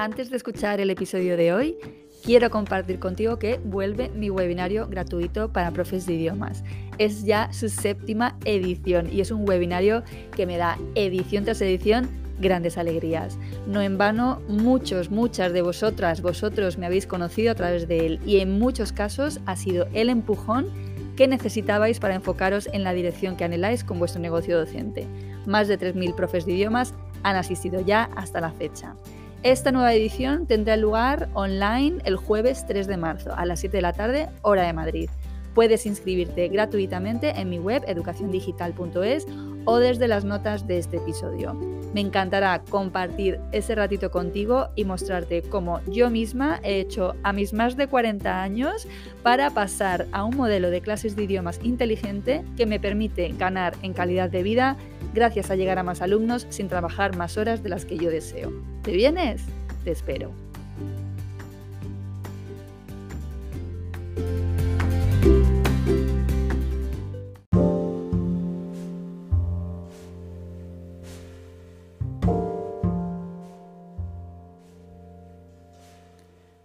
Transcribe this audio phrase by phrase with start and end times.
[0.00, 1.76] Antes de escuchar el episodio de hoy,
[2.24, 6.64] quiero compartir contigo que vuelve mi webinario gratuito para profes de idiomas.
[6.96, 10.02] Es ya su séptima edición y es un webinario
[10.34, 12.08] que me da edición tras edición
[12.40, 13.36] grandes alegrías.
[13.66, 18.20] No en vano, muchos, muchas de vosotras, vosotros me habéis conocido a través de él
[18.24, 20.66] y en muchos casos ha sido el empujón
[21.14, 25.06] que necesitabais para enfocaros en la dirección que anheláis con vuestro negocio docente.
[25.44, 28.96] Más de 3.000 profes de idiomas han asistido ya hasta la fecha.
[29.42, 33.80] Esta nueva edición tendrá lugar online el jueves 3 de marzo a las 7 de
[33.80, 35.08] la tarde, hora de Madrid.
[35.54, 39.26] Puedes inscribirte gratuitamente en mi web educaciondigital.es
[39.64, 41.54] o desde las notas de este episodio.
[41.94, 47.54] Me encantará compartir ese ratito contigo y mostrarte cómo yo misma he hecho a mis
[47.54, 48.86] más de 40 años
[49.22, 53.92] para pasar a un modelo de clases de idiomas inteligente que me permite ganar en
[53.92, 54.76] calidad de vida
[55.14, 58.52] gracias a llegar a más alumnos sin trabajar más horas de las que yo deseo.
[58.82, 59.42] ¿Te vienes?
[59.84, 60.49] Te espero.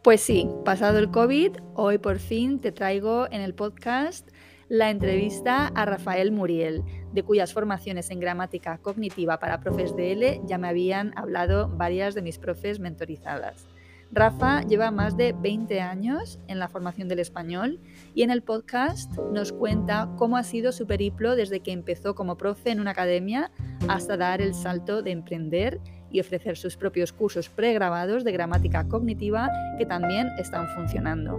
[0.05, 4.29] Pues sí, pasado el COVID, hoy por fin te traigo en el podcast
[4.69, 10.41] la entrevista a Rafael Muriel, de cuyas formaciones en gramática cognitiva para profes de L
[10.45, 13.65] ya me habían hablado varias de mis profes mentorizadas.
[14.11, 17.79] Rafa lleva más de 20 años en la formación del español
[18.13, 22.37] y en el podcast nos cuenta cómo ha sido su periplo desde que empezó como
[22.37, 23.51] profe en una academia
[23.87, 25.81] hasta dar el salto de emprender
[26.15, 31.37] y ofrecer sus propios cursos pregrabados de gramática cognitiva que también están funcionando.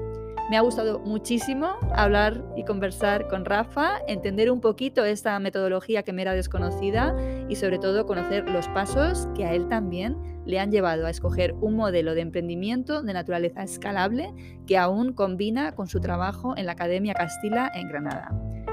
[0.50, 6.12] Me ha gustado muchísimo hablar y conversar con Rafa, entender un poquito esta metodología que
[6.12, 7.16] me era desconocida
[7.48, 11.54] y sobre todo conocer los pasos que a él también le han llevado a escoger
[11.54, 14.32] un modelo de emprendimiento de naturaleza escalable
[14.66, 18.30] que aún combina con su trabajo en la Academia Castilla en Granada.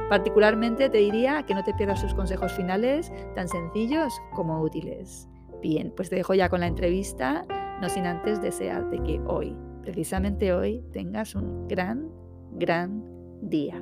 [0.09, 5.27] Particularmente te diría que no te pierdas sus consejos finales tan sencillos como útiles.
[5.63, 7.45] Bien, pues te dejo ya con la entrevista,
[7.79, 12.09] no sin antes desearte que hoy, precisamente hoy, tengas un gran,
[12.51, 13.01] gran
[13.41, 13.81] día.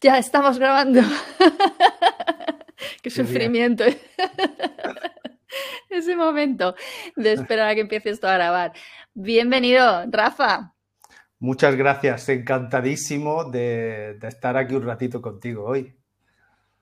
[0.00, 1.02] Ya estamos grabando.
[3.02, 3.84] Qué sufrimiento
[5.90, 6.74] ese momento
[7.16, 8.72] de esperar a que empiece esto a grabar.
[9.14, 10.74] Bienvenido, Rafa.
[11.38, 15.94] Muchas gracias, encantadísimo de, estar aquí un ratito contigo hoy.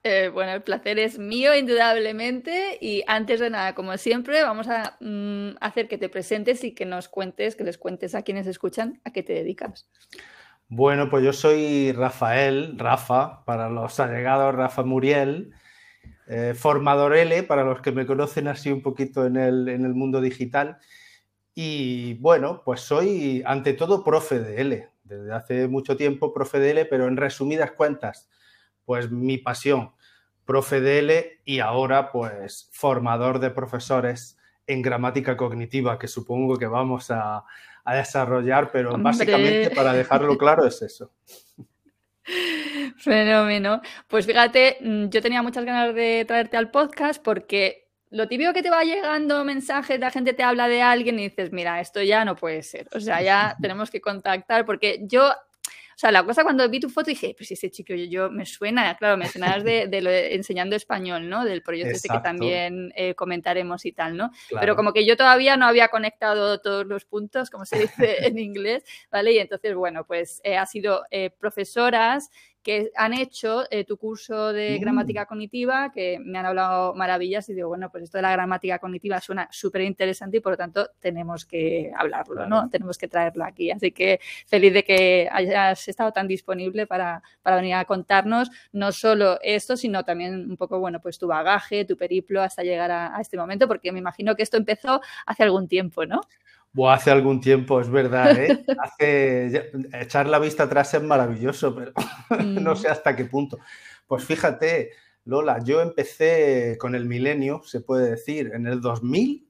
[0.03, 2.77] Eh, bueno, el placer es mío, indudablemente.
[2.81, 6.85] Y antes de nada, como siempre, vamos a mm, hacer que te presentes y que
[6.85, 9.87] nos cuentes, que les cuentes a quienes escuchan a qué te dedicas.
[10.67, 15.53] Bueno, pues yo soy Rafael, Rafa, para los allegados Rafa Muriel.
[16.31, 19.95] Eh, formador L, para los que me conocen así un poquito en el, en el
[19.95, 20.77] mundo digital.
[21.55, 26.69] Y bueno, pues soy ante todo profe de L, desde hace mucho tiempo profe de
[26.69, 28.29] L, pero en resumidas cuentas,
[28.85, 29.91] pues mi pasión,
[30.45, 34.37] profe de L y ahora pues formador de profesores
[34.67, 37.43] en gramática cognitiva, que supongo que vamos a,
[37.83, 41.11] a desarrollar, pero básicamente para dejarlo claro es eso.
[42.97, 43.81] Fenómeno.
[44.07, 48.63] Pues fíjate, mm, yo tenía muchas ganas de traerte al podcast porque lo típico que
[48.63, 52.25] te va llegando mensajes, la gente te habla de alguien y dices, mira, esto ya
[52.25, 52.87] no puede ser.
[52.93, 55.31] O sea, ya tenemos que contactar porque yo
[55.99, 58.95] o sea, la cosa cuando vi tu foto dije, pues ese chico yo, me suena,
[58.95, 61.43] claro, me suenas de, de lo enseñando español, ¿no?
[61.43, 64.31] Del proyecto este que también eh, comentaremos y tal, ¿no?
[64.61, 68.39] Pero como que yo todavía no había conectado todos los puntos, como se dice en
[68.39, 69.33] inglés, ¿vale?
[69.33, 72.29] Y entonces, bueno, pues eh, ha sido eh, profesoras
[72.69, 74.81] que han hecho eh, tu curso de Mm.
[74.81, 78.77] gramática cognitiva, que me han hablado maravillas y digo, bueno, pues esto de la gramática
[78.77, 82.49] cognitiva suena súper interesante y por lo tanto tenemos que hablarlo, Claro.
[82.49, 82.69] ¿no?
[82.69, 83.71] Tenemos que traerlo aquí.
[83.71, 88.91] Así que feliz de que hayas estado tan disponible para, para venir a contarnos no
[88.91, 93.17] solo esto, sino también un poco, bueno, pues tu bagaje, tu periplo hasta llegar a,
[93.17, 96.21] a este momento, porque me imagino que esto empezó hace algún tiempo, ¿no?
[96.77, 98.63] Hace algún tiempo, es verdad, ¿eh?
[98.83, 101.91] Hace, echar la vista atrás es maravilloso, pero
[102.61, 102.75] no Mm.
[102.75, 103.59] sé hasta qué punto.
[104.07, 104.91] Pues fíjate,
[105.25, 109.47] Lola, yo empecé con el milenio, se puede decir, en el 2000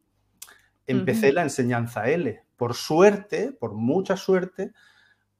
[0.87, 2.43] empecé la enseñanza L.
[2.57, 4.71] Por suerte, por mucha suerte,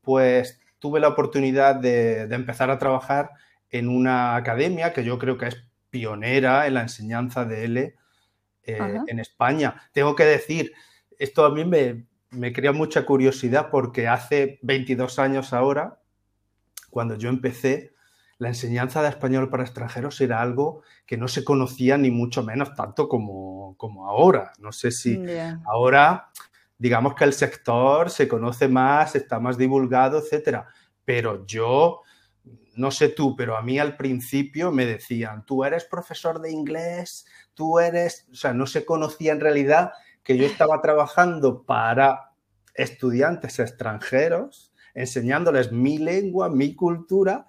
[0.02, 3.32] pues tuve la oportunidad de, de empezar a trabajar
[3.70, 7.96] en una academia que yo creo que es pionera en la enseñanza de L
[8.64, 9.76] eh, en España.
[9.94, 10.74] Tengo que decir,
[11.20, 16.00] esto a mí me, me crea mucha curiosidad porque hace 22 años ahora,
[16.90, 17.94] cuando yo empecé,
[18.40, 22.74] la enseñanza de español para extranjeros era algo que no se conocía ni mucho menos
[22.74, 24.54] tanto como, como ahora.
[24.60, 25.22] No sé si
[25.66, 26.30] ahora,
[26.78, 30.68] digamos que el sector se conoce más, está más divulgado, etcétera.
[31.04, 32.02] Pero yo,
[32.76, 37.26] no sé tú, pero a mí al principio me decían, tú eres profesor de inglés,
[37.54, 39.92] tú eres, o sea, no se conocía en realidad
[40.30, 42.34] que yo estaba trabajando para
[42.76, 47.48] estudiantes extranjeros, enseñándoles mi lengua, mi cultura,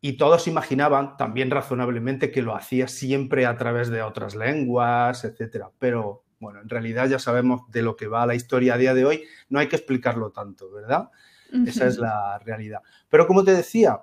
[0.00, 5.72] y todos imaginaban, también razonablemente, que lo hacía siempre a través de otras lenguas, etcétera.
[5.78, 9.04] Pero bueno, en realidad ya sabemos de lo que va la historia a día de
[9.04, 11.10] hoy, no hay que explicarlo tanto, ¿verdad?
[11.66, 12.80] Esa es la realidad.
[13.10, 14.00] Pero como te decía,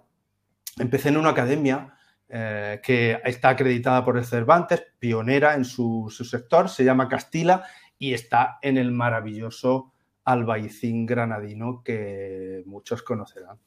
[0.78, 1.96] empecé en una academia
[2.30, 7.64] eh, que está acreditada por el Cervantes, pionera en su, su sector, se llama Castilla
[8.00, 13.58] y está en el maravilloso Albaicín granadino que muchos conocerán.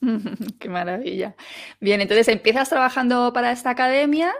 [0.58, 1.34] Qué maravilla.
[1.80, 4.32] Bien, entonces empiezas trabajando para esta academia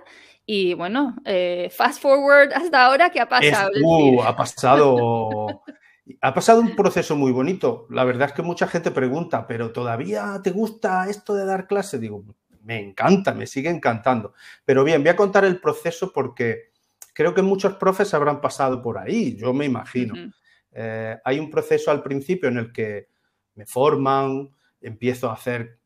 [0.45, 3.71] y bueno, eh, fast forward hasta ahora, ¿qué ha pasado?
[3.75, 5.63] Es uh, ha pasado.
[6.21, 7.87] Ha pasado un proceso muy bonito.
[7.89, 12.01] La verdad es que mucha gente pregunta, ¿pero todavía te gusta esto de dar clase?
[12.01, 12.25] Digo,
[12.65, 14.35] me encanta, me sigue encantando.
[14.65, 16.72] Pero bien, voy a contar el proceso porque
[17.13, 20.15] creo que muchos profes habrán pasado por ahí, yo me imagino.
[20.15, 20.33] ujú,
[20.75, 23.09] Eh, hay un proceso al principio en el que
[23.55, 24.51] me forman,
[24.81, 25.79] empiezo a hacer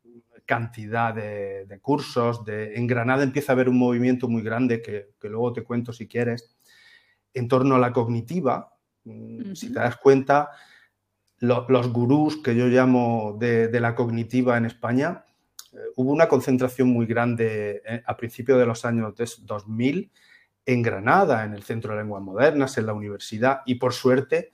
[0.45, 2.45] cantidad de, de cursos.
[2.45, 5.91] De, en Granada empieza a haber un movimiento muy grande que, que luego te cuento
[5.91, 6.55] si quieres,
[7.33, 8.73] en torno a la cognitiva.
[9.03, 10.49] Mm, Si te das cuenta,
[11.39, 15.25] lo- los gurús que yo llamo de, de la cognitiva en España,
[15.73, 20.11] eh, hubo una concentración muy grande eh, a principios de los años des- 2000
[20.67, 24.51] en Granada, en el Centro de Lenguas Modernas, en la universidad, y por suerte,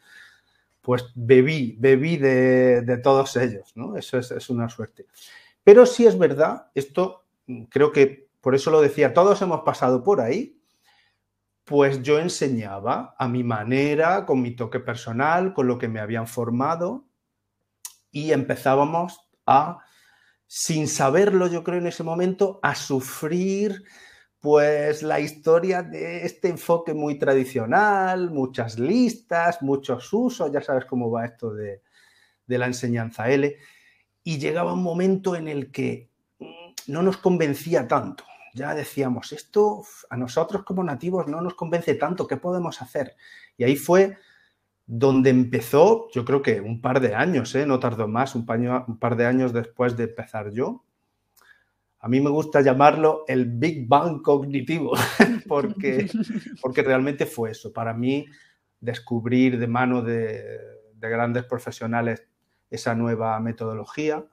[0.82, 3.98] pues bebí, bebí de, de todos ellos, ¿no?
[3.98, 5.08] Eso es, es una suerte.
[5.64, 10.04] Pero sí es verdad, esto mm, creo que por eso lo decía, todos hemos pasado
[10.04, 10.62] por ahí,
[11.64, 16.28] pues yo enseñaba a mi manera, con mi toque personal, con lo que me habían
[16.28, 17.06] formado,
[18.12, 19.80] y empezábamos a,
[20.46, 23.84] sin saberlo yo creo en ese momento, a sufrir
[24.44, 31.10] pues la historia de este enfoque muy tradicional, muchas listas, muchos usos, ya sabes cómo
[31.10, 31.82] va esto de,
[32.46, 33.56] de la enseñanza L,
[34.22, 36.10] y llegaba un momento en el que
[36.40, 36.46] mm,
[36.88, 38.26] no nos convencía tanto.
[38.54, 43.16] Ya decíamos, esto a nosotros como nativos no nos convence tanto, ¿qué podemos hacer?
[43.56, 44.18] Y ahí fue
[44.86, 47.66] donde empezó, yo creo que un par de años, ¿eh?
[47.66, 50.84] no tardó más, un par de años después de empezar yo.
[52.04, 54.92] A mí me gusta llamarlo el Big Bang cognitivo,
[55.48, 56.12] porque,
[56.62, 57.72] porque realmente fue eso.
[57.72, 58.26] Para mí,
[58.82, 60.60] descubrir de mano de,
[60.96, 62.28] de grandes profesionales
[62.70, 64.26] esa nueva metodología,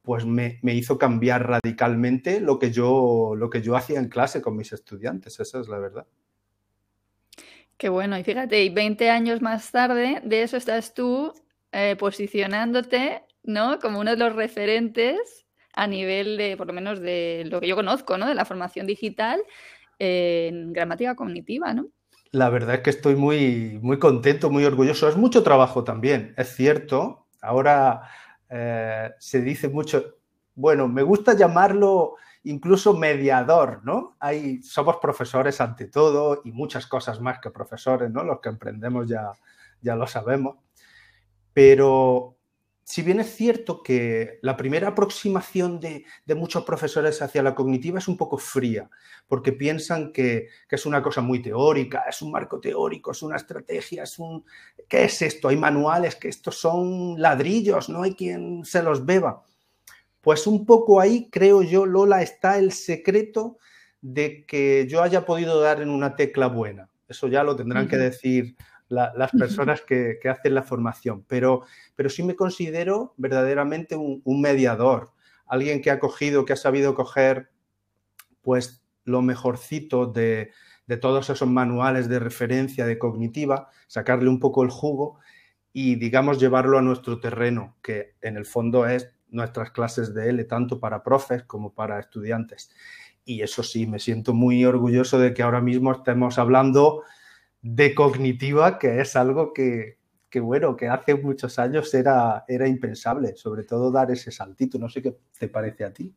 [0.00, 4.40] pues me, me hizo cambiar radicalmente lo que, yo, lo que yo hacía en clase
[4.40, 6.06] con mis estudiantes, esa es la verdad.
[7.76, 11.34] Qué bueno, y fíjate, y 20 años más tarde, de eso estás tú
[11.70, 13.78] eh, posicionándote, ¿no?
[13.78, 15.43] Como uno de los referentes
[15.74, 18.26] a nivel de, por lo menos de lo que yo conozco, ¿no?
[18.26, 19.40] De la formación digital
[19.98, 21.88] en gramática cognitiva, ¿no?
[22.30, 25.08] La verdad es que estoy muy, muy contento, muy orgulloso.
[25.08, 27.26] Es mucho trabajo también, es cierto.
[27.40, 28.02] Ahora
[28.48, 30.16] eh, se dice mucho,
[30.54, 34.16] bueno, me gusta llamarlo incluso mediador, ¿no?
[34.20, 38.24] Hay, somos profesores ante todo y muchas cosas más que profesores, ¿no?
[38.24, 39.32] Los que emprendemos ya,
[39.80, 40.56] ya lo sabemos.
[41.52, 42.36] Pero
[42.84, 47.98] si bien es cierto que la primera aproximación de, de, muchos profesores hacia la cognitiva
[47.98, 48.90] es un poco fría,
[49.26, 53.36] porque piensan que, que, es una cosa muy teórica, es un marco teórico, es una
[53.36, 54.44] estrategia, es un...
[54.86, 55.48] ¿Qué es esto?
[55.48, 59.42] Hay manuales que estos son ladrillos, no hay quien se los beba.
[60.20, 63.58] Pues un poco ahí, creo yo, Lola, está el secreto
[64.02, 66.90] de que yo haya podido dar en una tecla buena.
[67.08, 68.56] Eso ya lo tendrán que decir
[68.94, 71.62] las personas que, hacen la formación, pero,
[71.94, 75.12] pero sí me considero verdaderamente un, mediador,
[75.46, 77.50] alguien que ha cogido, que ha sabido coger
[78.42, 80.50] pues lo mejorcito de,
[80.86, 85.18] de todos esos manuales de referencia de cognitiva, sacarle un poco el jugo
[85.72, 90.44] y, digamos, llevarlo a nuestro terreno, que en el fondo es nuestras clases de L,
[90.44, 92.70] tanto para profes como para estudiantes.
[93.24, 97.02] Y eso sí, me siento muy orgulloso de que ahora mismo estemos hablando
[97.64, 99.96] de cognitiva, que es algo que,
[100.34, 104.78] bueno, que hace muchos años era, era impensable, sobre todo dar ese saltito.
[104.78, 106.14] No sé qué te parece a ti.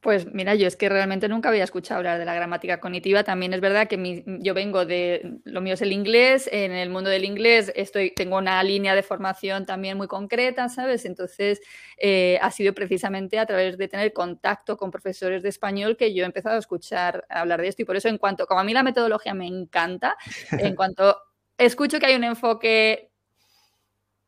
[0.00, 3.24] Pues mira, yo es que realmente nunca había escuchado hablar de la gramática cognitiva.
[3.24, 7.10] También es verdad que yo vengo de, lo mío es el inglés, en el mundo
[7.10, 11.06] del inglés estoy, tengo una línea de formación también muy concreta, ¿sabes?
[11.06, 11.60] Entonces
[11.96, 16.22] eh, ha sido precisamente a través de tener contacto con profesores de español que yo
[16.22, 17.82] he empezado a escuchar hablar de esto.
[17.82, 20.16] Y por eso en cuanto, como a mí la metodología me encanta,
[20.52, 21.16] en cuanto
[21.58, 23.10] escucho que hay un enfoque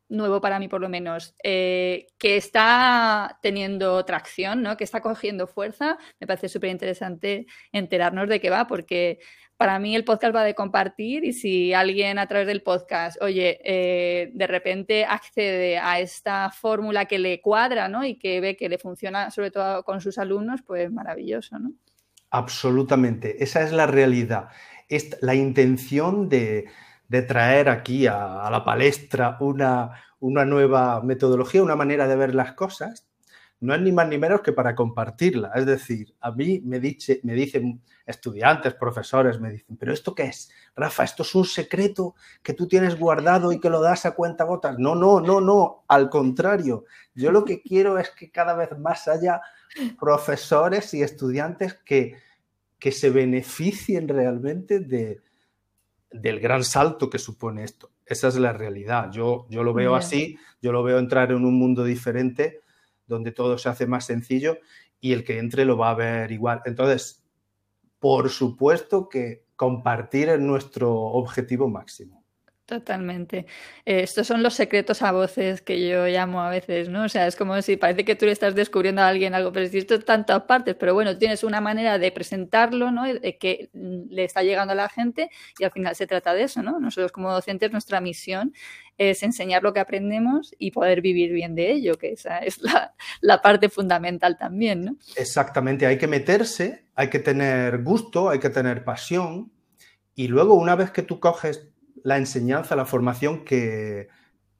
[0.08, 4.76] nuevo para mí por lo menos, eh, que está teniendo tracción, ¿no?
[4.76, 9.18] que está cogiendo fuerza, me parece súper interesante enterarnos de qué va, porque
[9.58, 13.60] para mí el podcast va de compartir y si alguien a través del podcast, oye,
[13.64, 18.04] eh, de repente accede a esta fórmula que le cuadra ¿no?
[18.04, 21.58] y que ve que le funciona sobre todo con sus alumnos, pues maravilloso.
[21.58, 21.72] ¿no?
[22.30, 24.48] Absolutamente, esa es la realidad.
[24.88, 26.66] Es la intención de
[27.08, 32.52] de traer aquí a, la palestra una, una, nueva metodología, una manera de ver las
[32.52, 33.08] cosas,
[33.60, 35.50] no es ni más ni menos que para compartirla.
[35.54, 40.24] Es decir, a mí me, dice, me dicen estudiantes, profesores, me dicen, pero ¿esto qué
[40.24, 40.50] es?
[40.76, 44.44] Rafa, ¿esto es un secreto que tú tienes guardado y que lo das a cuenta
[44.44, 44.78] gotas?
[44.78, 46.84] No, no, no, no, al contrario.
[47.14, 49.40] Yo lo que quiero es que cada vez más haya
[49.98, 52.16] profesores y estudiantes que,
[52.78, 55.20] que se beneficien realmente de,
[56.10, 57.90] del gran salto que supone esto.
[58.06, 59.10] Esa es la realidad.
[59.12, 62.60] Yo, yo lo veo así, yo lo veo entrar en un mundo diferente
[63.06, 64.58] donde todo se hace más sencillo
[65.00, 66.62] y el que entre lo va a ver igual.
[66.64, 67.24] Entonces,
[67.98, 72.24] por supuesto que compartir es nuestro objetivo máximo.
[72.68, 73.46] Totalmente.
[73.86, 77.04] Eh, estos son los secretos a voces que yo llamo a veces, ¿no?
[77.04, 79.64] O sea, es como si parece que tú le estás descubriendo a alguien algo, pero
[79.64, 83.04] es esto tantas partes, pero bueno, tienes una manera de presentarlo, ¿no?
[83.04, 86.62] De que le está llegando a la gente y al final se trata de eso,
[86.62, 86.78] ¿no?
[86.78, 88.52] Nosotros como docentes, nuestra misión
[88.98, 92.92] es enseñar lo que aprendemos y poder vivir bien de ello, que esa es la,
[93.22, 94.96] la parte fundamental también, ¿no?
[95.16, 99.50] Exactamente, hay que meterse, hay que tener gusto, hay que tener pasión
[100.14, 101.70] y luego una vez que tú coges
[102.04, 104.08] la enseñanza, la formación que,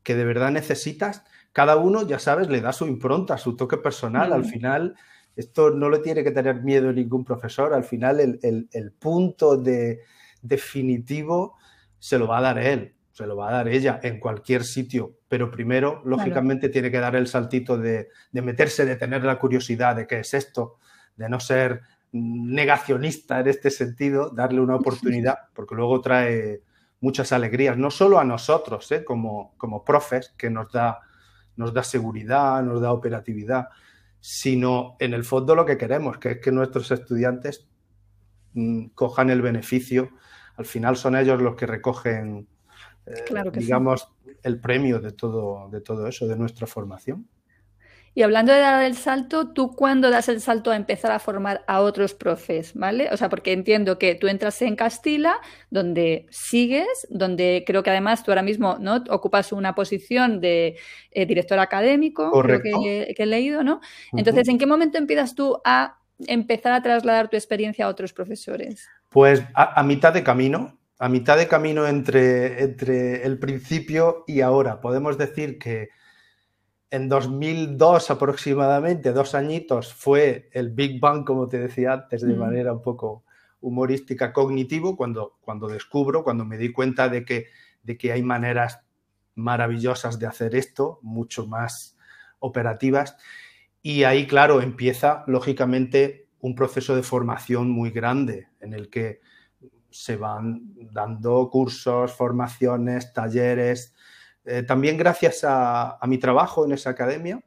[0.04, 4.32] de verdad necesitas, cada uno, ya sabes, le da su impronta, su toque personal.
[4.32, 4.94] Al final,
[5.36, 7.74] esto no le tiene que tener miedo ningún profesor.
[7.74, 10.00] Al final, el, punto de,
[10.40, 11.56] definitivo
[11.98, 15.18] se lo va a dar él, se lo va a dar ella en cualquier sitio.
[15.28, 19.96] Pero primero, lógicamente, tiene que dar el saltito de, de meterse, de tener la curiosidad
[19.96, 20.78] de qué es esto,
[21.16, 26.62] de no ser negacionista en este sentido, darle una oportunidad, porque luego trae,
[27.00, 29.04] muchas alegrías, no solo a nosotros ¿eh?
[29.04, 31.00] como, como profes, que nos da,
[31.56, 33.68] nos da seguridad, nos da operatividad,
[34.20, 37.68] sino en el fondo lo que queremos, que es que nuestros estudiantes
[38.54, 40.10] mm, cojan el beneficio.
[40.56, 42.48] Al final son ellos los que recogen,
[43.06, 44.08] eh, digamos,
[44.42, 47.28] el premio de todo, de todo eso, de nuestra formación.
[48.18, 51.62] Y hablando de dar el salto, ¿tú cuándo das el salto a empezar a formar
[51.68, 52.74] a otros profes?
[52.74, 53.10] ¿Vale?
[53.12, 55.36] O sea, porque entiendo que tú entras en Castilla,
[55.70, 59.04] donde sigues, donde creo que además tú ahora mismo ¿no?
[59.10, 60.76] ocupas una posición de
[61.12, 63.80] eh, director académico, creo que, he leído, ¿no?
[64.12, 68.88] Entonces, ¿en qué momento empiezas tú a empezar a trasladar tu experiencia a otros profesores?
[69.10, 74.80] Pues a, mitad de camino, a mitad de camino entre, entre el principio y ahora.
[74.80, 75.90] Podemos decir que
[76.90, 82.38] en 2002 aproximadamente, dos añitos, fue el Big Bang, como te decía antes, de mm.
[82.38, 83.24] manera un poco
[83.60, 87.46] humorística, cognitivo, cuando, cuando descubro, cuando me di cuenta de que,
[87.82, 88.80] de que hay maneras
[89.34, 91.96] maravillosas de hacer esto, mucho más
[92.38, 93.16] operativas.
[93.82, 99.20] Y ahí, claro, empieza, lógicamente, un proceso de formación muy grande en el que
[99.90, 103.94] se van dando cursos, formaciones, talleres,
[104.48, 107.40] eh, también gracias a, mi trabajo en esa academia,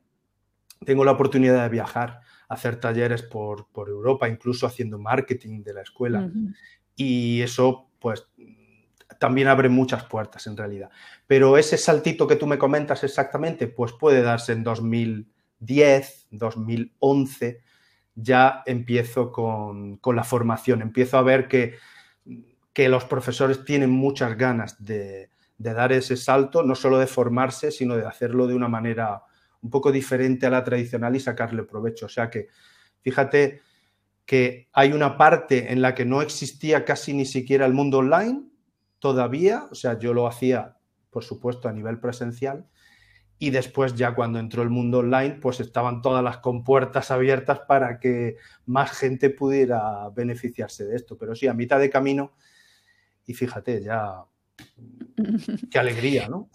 [0.85, 6.29] tengo la oportunidad de viajar, hacer talleres por, Europa, incluso haciendo marketing de la escuela.
[6.95, 8.27] Y eso, pues,
[9.19, 10.89] también abre muchas puertas en realidad.
[11.27, 15.31] Pero ese saltito que tú me comentas exactamente, pues puede darse en 2000,
[15.61, 17.61] 2010, 2011,
[18.15, 20.81] ya empiezo con, la formación.
[20.81, 21.75] Empiezo a ver que,
[22.73, 25.29] que, los profesores tienen muchas ganas de,
[25.61, 29.21] de dar ese salto, no solo de formarse, sino de hacerlo de una manera
[29.61, 32.07] un poco diferente a la tradicional y sacarle provecho.
[32.07, 32.47] O sea que,
[33.01, 33.61] fíjate
[34.25, 38.43] que hay una parte en la que no existía casi ni siquiera el mundo online
[38.97, 40.77] todavía, o sea, yo lo hacía,
[41.11, 42.67] por supuesto, a nivel presencial,
[43.37, 47.99] y después ya cuando entró el mundo online, pues estaban todas las compuertas abiertas para
[47.99, 51.17] que más gente pudiera beneficiarse de esto.
[51.17, 52.33] Pero sí, a mitad de camino,
[53.25, 54.23] y fíjate, ya
[55.69, 56.49] Qué alegría, ¿no?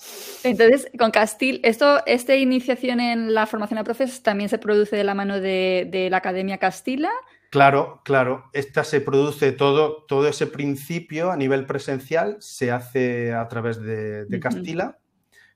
[0.45, 5.05] Entonces, con Castil, esto, esta iniciación en la formación a profes también se produce de
[5.05, 7.11] la mano de, la Academia Castila.
[7.51, 8.45] Claro, claro.
[8.53, 14.27] Esta se produce todo, todo ese principio a nivel presencial, se hace a través de,
[14.41, 14.99] Castilla,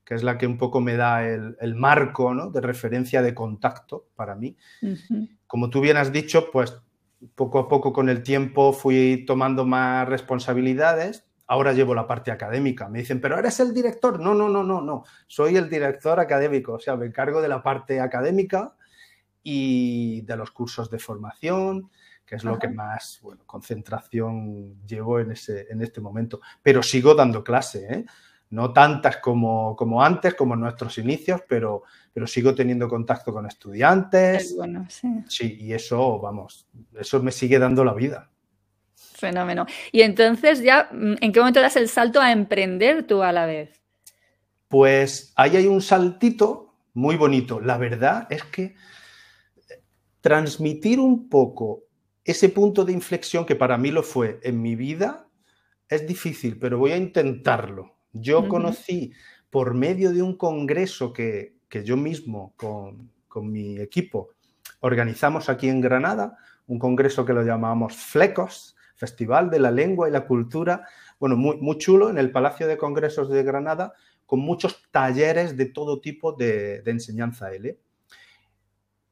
[0.05, 2.49] que es la que un poco me da el, marco ¿no?
[2.49, 4.57] de referencia de contacto para mí.
[5.47, 6.81] Como tú bien has dicho, pues
[7.35, 12.87] poco a poco con el tiempo fui tomando más responsabilidades ahora llevo la parte académica.
[12.89, 14.19] Me dicen, pero eres el director.
[14.19, 15.03] No, no, no, no, no.
[15.27, 16.73] Soy el director académico.
[16.73, 18.75] O sea, me encargo de la parte académica
[19.43, 21.89] y de los cursos de formación,
[22.25, 26.41] que es lo que más bueno, concentración llevo en, ese, en este momento.
[26.61, 28.05] Pero sigo dando clase, ¿eh?
[28.51, 31.83] no tantas como, como, antes, como en nuestros inicios, pero,
[32.13, 34.55] pero sigo teniendo contacto con estudiantes.
[34.55, 35.07] bueno, sí.
[35.27, 36.67] Sí, y eso, vamos,
[36.97, 38.30] eso me sigue dando la vida.
[39.21, 39.65] Fenómeno.
[39.93, 43.45] Y entonces ya, mm, ¿en qué momento das el salto a emprender tú a la
[43.45, 43.81] vez?
[44.67, 47.61] Pues ahí hay un saltito muy bonito.
[47.61, 48.75] La verdad es que
[50.19, 51.83] transmitir un poco
[52.23, 55.27] ese punto de inflexión que para mí lo fue en mi vida
[55.89, 57.95] es difícil, pero voy a intentarlo.
[58.13, 59.13] Yo conocí
[59.49, 64.29] por medio de un congreso que, yo mismo con, con, mi equipo
[64.81, 66.37] organizamos aquí en Granada,
[66.67, 70.87] un congreso que lo llamamos Flecos, Festival de la Lengua y la Cultura,
[71.19, 73.93] bueno, muy, chulo en el Palacio de Congresos de Granada,
[74.27, 77.79] con muchos talleres de todo tipo de, enseñanza L.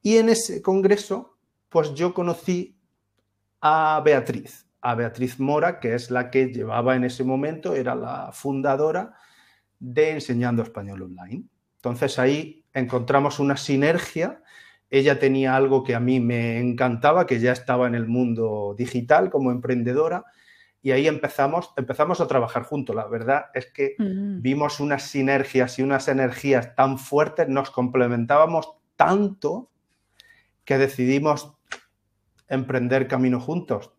[0.00, 1.36] Y en ese congreso,
[1.68, 2.78] pues yo conocí
[3.60, 8.30] a Beatriz, a Beatriz Mora, que es la que llevaba en ese momento, era la
[8.32, 9.18] fundadora
[9.80, 11.42] de Enseñando Español Online.
[11.78, 14.40] Entonces ahí encontramos una sinergia
[14.90, 19.30] ella tenía algo que a mí me encantaba, que ya estaba en el mundo digital
[19.30, 20.24] como emprendedora,
[20.82, 22.96] y ahí empezamos, empezamos a trabajar juntos.
[22.96, 29.70] La verdad es que vimos unas sinergias y unas energías tan fuertes, nos complementábamos tanto
[30.64, 31.54] que decidimos
[32.48, 33.92] emprender camino juntos.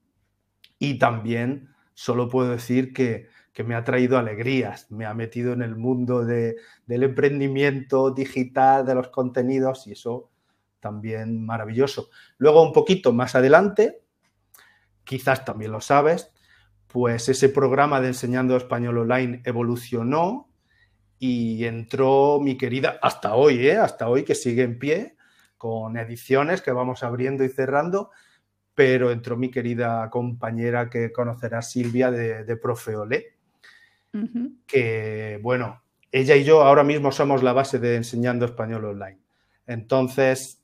[0.79, 3.29] Y también solo puedo decir que,
[3.63, 6.55] me ha traído alegrías, me ha metido en el mundo del
[6.87, 10.30] emprendimiento digital, de los contenidos, y eso
[10.81, 12.09] también maravilloso.
[12.37, 14.01] Luego, un poquito más adelante,
[15.05, 16.33] quizás también lo sabes,
[16.87, 20.49] pues ese programa de Enseñando Español Online evolucionó
[21.17, 23.77] y entró mi querida, hasta hoy, ¿eh?
[23.77, 25.15] hasta hoy que sigue en pie,
[25.57, 28.09] con ediciones que vamos abriendo y cerrando,
[28.73, 32.95] pero entró mi querida compañera que conocerá Silvia de, de Profe
[34.65, 39.20] que bueno, ella y yo ahora mismo somos la base de Enseñando Español Online.
[39.71, 40.61] Entonces,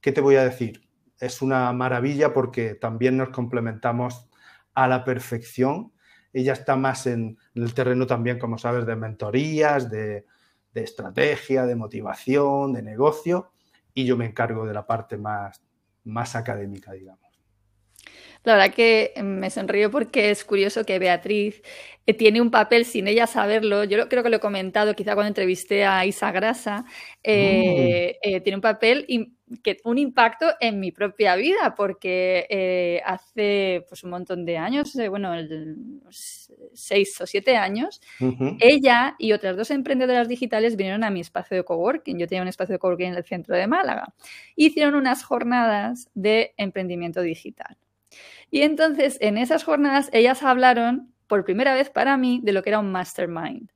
[0.00, 0.88] ¿qué te voy a decir?
[1.20, 4.26] Es una maravilla porque también nos complementamos
[4.74, 5.92] a la perfección.
[6.32, 10.24] Ella está más en el terreno también, como sabes, de mentorías, de,
[10.74, 13.52] estrategia, de motivación, de negocio,
[13.92, 15.62] y yo me encargo de la parte más,
[16.04, 17.31] más académica, digamos.
[18.44, 21.62] La verdad que me sonrío porque es curioso que Beatriz
[22.06, 23.84] eh, tiene un papel sin ella saberlo.
[23.84, 26.84] Yo creo que lo he comentado quizá cuando entrevisté a Isa Grasa.
[27.22, 28.28] Eh, mm.
[28.28, 29.06] eh, tiene un papel
[29.62, 35.34] que un impacto en mi propia vida porque hace pues un montón de años, bueno,
[36.10, 38.00] seis o siete años,
[38.60, 42.18] ella y otras dos emprendedoras digitales vinieron a mi espacio de coworking.
[42.18, 44.14] Yo tenía un espacio de coworking en el centro de Málaga.
[44.56, 47.76] Hicieron unas jornadas de emprendimiento digital.
[48.50, 52.70] Y entonces en esas jornadas ellas hablaron por primera vez para mí de lo que
[52.70, 53.70] era un mastermind.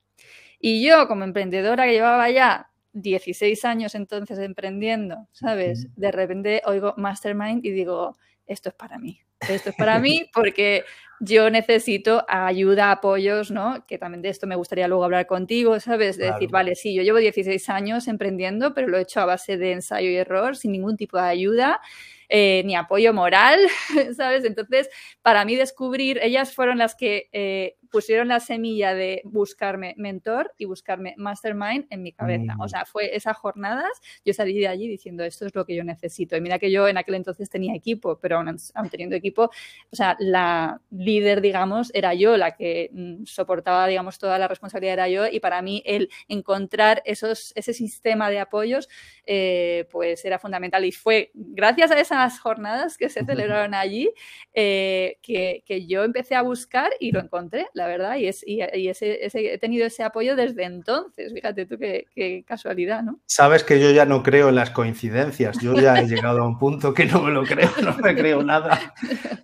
[0.61, 5.89] Y yo como emprendedora que llevaba ya 16 años entonces emprendiendo, ¿sabes?
[5.97, 9.21] De repente oigo mastermind y digo, esto es para mí.
[9.49, 10.85] Esto es para mí porque
[11.21, 13.85] yo necesito ayuda, apoyos, ¿no?
[13.87, 16.17] Que también de esto me gustaría luego hablar contigo, ¿sabes?
[16.19, 19.57] De decir, vale, sí, yo llevo 16 años emprendiendo, pero lo he hecho a base
[19.57, 21.81] de ensayo y error, sin ningún tipo de ayuda.
[22.29, 23.59] Eh, ni apoyo moral,
[24.17, 24.45] ¿sabes?
[24.45, 24.89] Entonces,
[25.23, 30.67] para mí descubrir, ellas fueron las que eh, pusieron la semilla de buscarme mentor y
[30.67, 32.55] buscarme mastermind en mi cabeza.
[32.59, 32.69] O mm.
[32.69, 33.89] sea, fue esas jornadas,
[34.23, 36.37] yo salí de allí diciendo, esto es lo que yo necesito.
[36.37, 38.59] Y mira que yo en aquel entonces tenía equipo, pero aún,
[38.91, 39.45] teniendo equipo,
[39.91, 44.93] o sea, la líder, digamos, era yo, la que mm, soportaba, digamos, toda la responsabilidad
[44.93, 45.27] era yo.
[45.27, 48.91] Y para mí el encontrar esos, ese sistema de apoyos,
[49.25, 50.85] eh, pues era fundamental.
[50.85, 54.11] Y fue gracias a esas jornadas que se celebraron allí
[54.53, 57.69] eh, que, que, yo empecé a buscar y lo encontré.
[57.73, 61.33] La verdad, y, es, y, ese, he tenido ese apoyo desde entonces.
[61.33, 63.21] Fíjate tú qué, casualidad, ¿no?
[63.27, 66.59] Sabes que yo ya no creo en las coincidencias, yo ya he llegado a un
[66.59, 68.95] punto que no me lo creo, no me creo nada.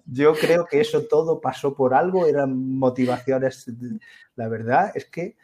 [0.06, 3.66] Yo creo que eso todo pasó por algo, eran motivaciones.
[4.36, 5.36] La verdad es que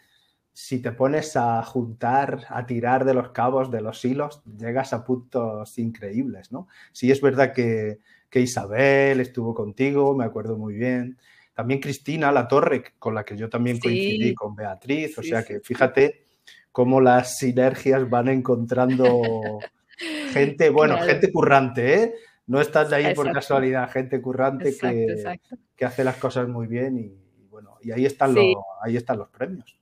[0.52, 5.04] si te pones a juntar, a tirar de los cabos, de los hilos, llegas a
[5.04, 6.66] puntos increíbles, ¿no?
[6.90, 11.16] Sí es verdad que, que Isabel estuvo contigo, me acuerdo muy bien.
[11.58, 15.18] También Cristina La Torre, con la que yo también coincidí con Beatriz.
[15.18, 16.22] O sea que fíjate
[16.70, 19.58] cómo las sinergias van encontrando
[20.32, 22.14] gente, bueno, gente currante, ¿eh?
[22.46, 27.46] No estás de ahí por casualidad, gente currante que, hace las cosas muy bien y,
[27.48, 28.44] bueno, y ahí están, los,
[28.80, 29.80] ahí están los premios.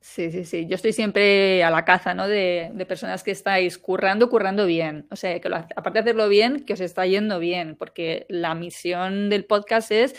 [0.00, 0.66] Sí, sí, sí.
[0.66, 2.26] Yo estoy siempre a la caza, ¿no?
[2.26, 5.06] De, de, personas que estáis currando, currando bien.
[5.10, 9.28] O sea, que aparte de hacerlo bien, que os está yendo bien, porque la misión
[9.28, 10.14] del podcast es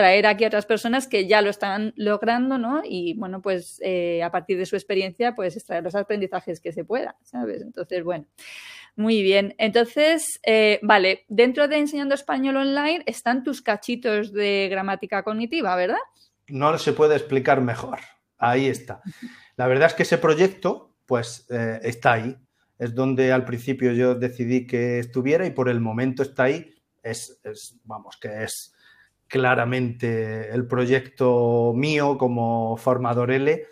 [0.00, 2.80] traer aquí a otras personas que ya lo están logrando, ¿no?
[2.82, 6.84] Y bueno, pues eh, a partir de su experiencia, pues extraer los aprendizajes que se
[6.84, 7.60] puedan, ¿sabes?
[7.60, 8.24] Entonces, bueno,
[8.96, 9.54] muy bien.
[9.58, 15.98] Entonces, eh, vale, dentro de Enseñando Español Online están tus cachitos de gramática cognitiva, ¿verdad?
[16.48, 17.98] No se puede explicar mejor.
[18.38, 19.02] Ahí está.
[19.56, 22.38] La verdad es que ese proyecto, pues, eh, está ahí.
[22.78, 26.74] Es donde al principio yo decidí que estuviera y por el momento está ahí.
[27.02, 27.38] es
[27.84, 28.74] vamos, que es
[29.30, 33.64] claramente el proyecto mío como formador L,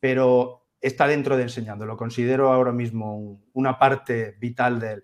[0.00, 5.02] pero está dentro de enseñando, lo considero ahora mismo una parte vital de él.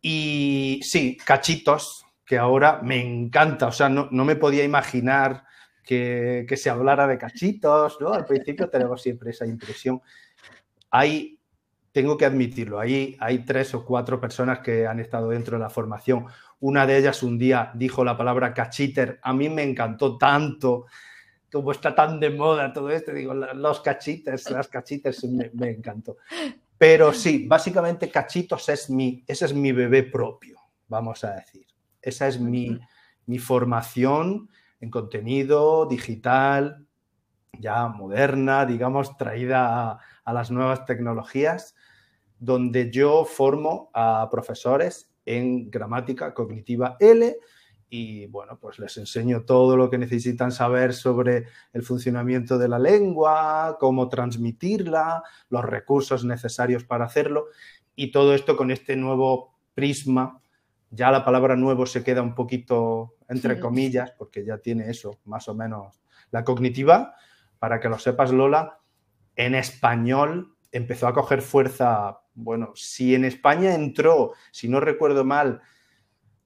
[0.00, 5.44] Y sí, cachitos, que ahora me encanta, o sea, no, me podía imaginar
[5.84, 8.14] que, se hablara de cachitos, ¿no?
[8.14, 10.00] Al principio tenemos siempre esa impresión.
[10.90, 11.39] Hay,
[11.92, 15.70] tengo que admitirlo, hay, hay tres o cuatro personas que han estado dentro de la
[15.70, 16.26] formación.
[16.60, 19.18] Una de ellas un día dijo la palabra cachiter.
[19.22, 20.86] A mí me encantó tanto,
[21.50, 23.12] como está tan de moda todo esto.
[23.12, 26.18] Digo, los cachites, las cachites, me, encantó.
[26.78, 31.66] Pero sí, básicamente cachitos es mi, ese es mi bebé propio, vamos a decir.
[32.00, 32.78] Esa es mi,
[33.26, 34.48] mi formación
[34.80, 36.86] en contenido digital,
[37.58, 41.74] ya moderna, digamos, traída a, a, las nuevas tecnologías,
[42.40, 47.36] donde yo formo a profesores en gramática cognitiva L
[47.92, 52.78] y bueno, pues les enseño todo lo que necesitan saber sobre el funcionamiento de la
[52.78, 57.46] lengua, cómo transmitirla, los recursos necesarios para hacerlo
[57.96, 60.40] y todo esto con este nuevo prisma.
[60.90, 65.48] Ya la palabra nuevo se queda un poquito entre comillas porque ya tiene eso, más
[65.48, 66.00] o menos.
[66.30, 67.14] La cognitiva,
[67.58, 68.78] para que lo sepas Lola,
[69.34, 75.60] en español empezó a coger fuerza bueno, si en España entró, si no recuerdo mal,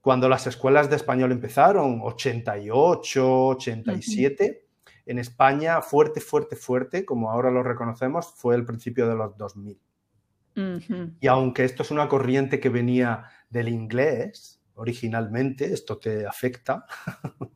[0.01, 4.67] cuando las escuelas de español empezaron, 88, 87,
[5.07, 9.79] en España fuerte, fuerte, fuerte, como ahora lo reconocemos, fue el principio de los 2000.
[11.19, 16.85] Y aunque esto es una corriente que venía del inglés originalmente, esto te afecta,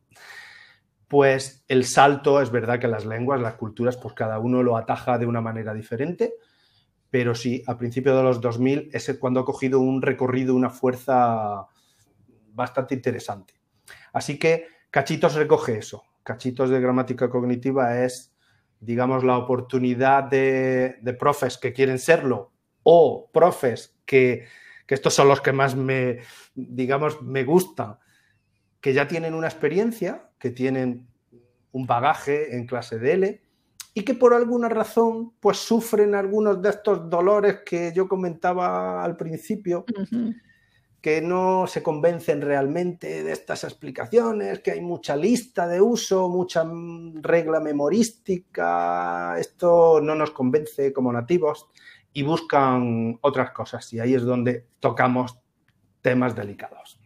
[1.08, 5.18] pues el salto es verdad que las lenguas, las culturas, pues cada uno lo ataja
[5.18, 6.34] de una manera diferente
[7.10, 11.66] pero sí, a principios de los 2000 es cuando ha cogido un recorrido, una fuerza
[12.52, 13.54] bastante interesante.
[14.12, 16.04] Así que Cachitos recoge eso.
[16.22, 18.32] Cachitos de gramática cognitiva es,
[18.78, 24.46] digamos, la oportunidad de, profes que quieren serlo o profes que,
[24.86, 26.20] que, estos son los que más me,
[26.54, 27.98] digamos, me gustan,
[28.80, 31.08] que ya tienen una experiencia, que tienen
[31.72, 33.49] un bagaje en clase de L
[34.00, 39.14] y que por alguna razón pues sufren algunos de estos dolores que yo comentaba al
[39.14, 39.84] principio,
[41.02, 46.64] que no se convencen realmente de estas explicaciones, que hay mucha lista de uso, mucha
[47.16, 51.68] regla memorística, esto no nos convence como nativos
[52.14, 55.38] y buscan otras cosas y ahí es donde tocamos
[56.00, 56.98] temas delicados.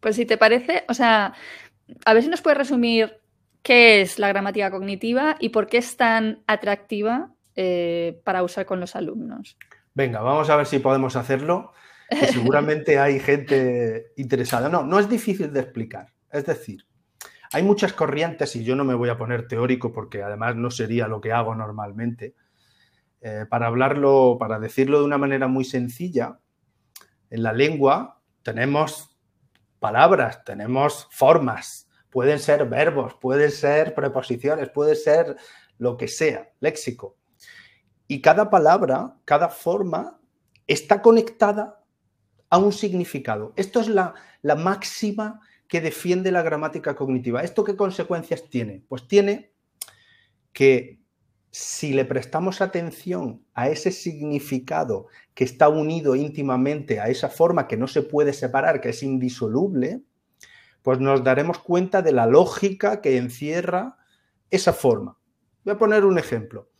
[0.00, 1.32] Pues si te parece, o sea,
[2.04, 3.22] a ver si nos puedes resumir
[3.66, 8.78] qué es la gramática cognitiva y por qué es tan atractiva eh, para usar con
[8.78, 9.58] los alumnos.
[9.92, 11.72] Venga, vamos a ver si podemos hacerlo.
[12.08, 14.68] que seguramente hay gente interesada.
[14.68, 16.12] No, no es difícil de explicar.
[16.30, 16.86] Es decir,
[17.52, 21.08] hay muchas corrientes y yo no me voy a poner teórico porque además no sería
[21.08, 22.36] lo que hago normalmente.
[23.20, 26.38] Eh, para hablarlo, para decirlo de una manera muy sencilla,
[27.30, 29.18] en la lengua tenemos
[29.80, 31.85] palabras, tenemos formas,
[32.16, 35.36] pueden ser verbos, pueden ser preposiciones, puede ser
[35.76, 37.18] lo que sea, léxico.
[38.08, 40.18] Y cada palabra, cada forma
[40.66, 41.84] está conectada
[42.48, 43.52] a un significado.
[43.54, 47.42] Esto es la, la máxima que defiende la gramática cognitiva.
[47.42, 48.82] ¿Esto qué consecuencias tiene?
[48.88, 49.52] Pues tiene
[50.54, 51.02] que
[51.50, 57.76] si le prestamos atención a ese significado que está unido íntimamente a esa forma que
[57.76, 60.00] no se puede separar, que es indisoluble,
[60.86, 63.96] pues nos daremos cuenta de la lógica que encierra
[64.52, 65.18] esa forma.
[65.64, 66.70] Voy a poner un ejemplo.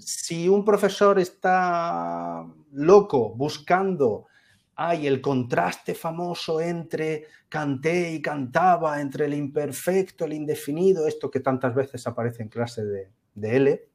[0.00, 4.26] Si un profesor está loco buscando
[4.74, 11.38] hay el contraste famoso entre canté y cantaba, entre el imperfecto, el indefinido, esto que
[11.38, 13.88] tantas veces aparece en clase de, de L.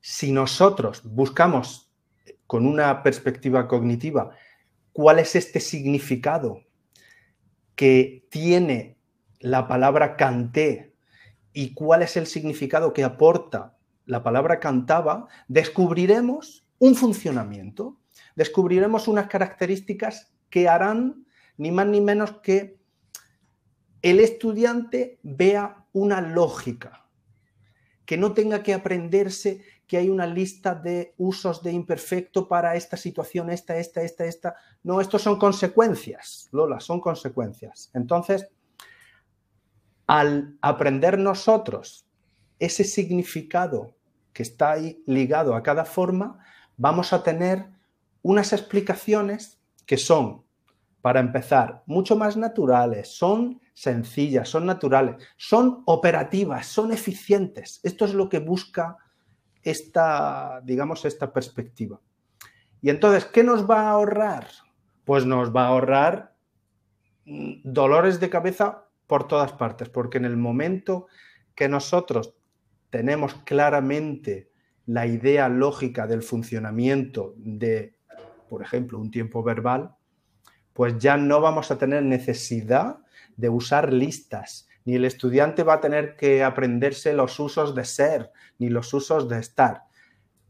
[0.00, 1.92] Si nosotros buscamos
[2.46, 4.30] con una perspectiva cognitiva
[4.94, 6.67] cuál es este significado
[7.78, 8.98] que tiene
[9.38, 10.96] la palabra canté
[11.52, 17.98] y cuál es el significado que aporta la palabra cantaba, descubriremos un funcionamiento
[18.38, 22.78] descubriremos unas características que harán ni más ni menos que
[24.00, 27.08] el estudiante vea una lógica,
[28.04, 32.98] que no tenga que aprenderse que hay una lista de usos de imperfecto para esta
[32.98, 34.54] situación, esta, esta, esta, esta.
[34.82, 37.90] No, estos son consecuencias, Lola, son consecuencias.
[37.94, 38.48] Entonces,
[40.06, 42.06] al aprender nosotros
[42.58, 43.94] ese significado
[44.34, 46.38] que está ahí ligado a cada forma,
[46.76, 47.66] vamos a tener
[48.20, 50.44] unas explicaciones que son,
[51.00, 57.80] para empezar, mucho más naturales, son sencillas, son naturales, son operativas, son eficientes.
[57.82, 58.98] Esto es lo que busca
[59.70, 62.00] esta, digamos, esta perspectiva.
[62.80, 64.48] Y entonces, ¿qué nos va a ahorrar?
[65.04, 66.34] Pues nos va a ahorrar
[67.24, 71.06] mm, dolores de cabeza por todas partes, porque en el momento
[71.54, 72.34] que nosotros
[72.90, 74.50] tenemos claramente
[74.86, 77.98] la idea lógica del funcionamiento de
[78.48, 79.94] por ejemplo, un tiempo verbal,
[80.72, 82.98] pues ya no vamos a tener necesidad
[83.36, 88.30] de usar listas, ni el estudiante va a tener que aprenderse los usos de ser,
[88.58, 89.84] ni los usos de estar.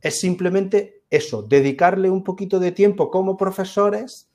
[0.01, 4.31] Es simplemente eso, dedicarle un poquito de tiempo como profesores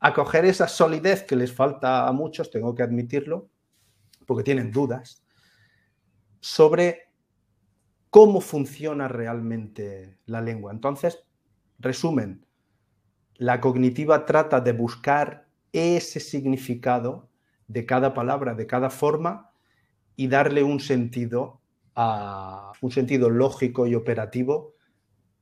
[0.00, 3.48] a coger esa solidez que les falta a muchos, tengo que admitirlo,
[4.26, 5.22] porque tienen dudas,
[6.40, 7.08] sobre
[8.10, 10.72] cómo funciona realmente la lengua.
[10.72, 11.24] Entonces,
[11.78, 12.44] resumen,
[13.36, 17.28] la cognitiva trata de buscar ese significado
[17.68, 19.52] de cada palabra, de cada forma
[20.16, 21.60] y darle un sentido
[21.94, 24.74] a un sentido lógico y operativo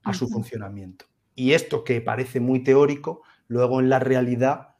[0.02, 1.06] a su funcionamiento.
[1.34, 4.76] Y esto que parece muy teórico, luego en la realidad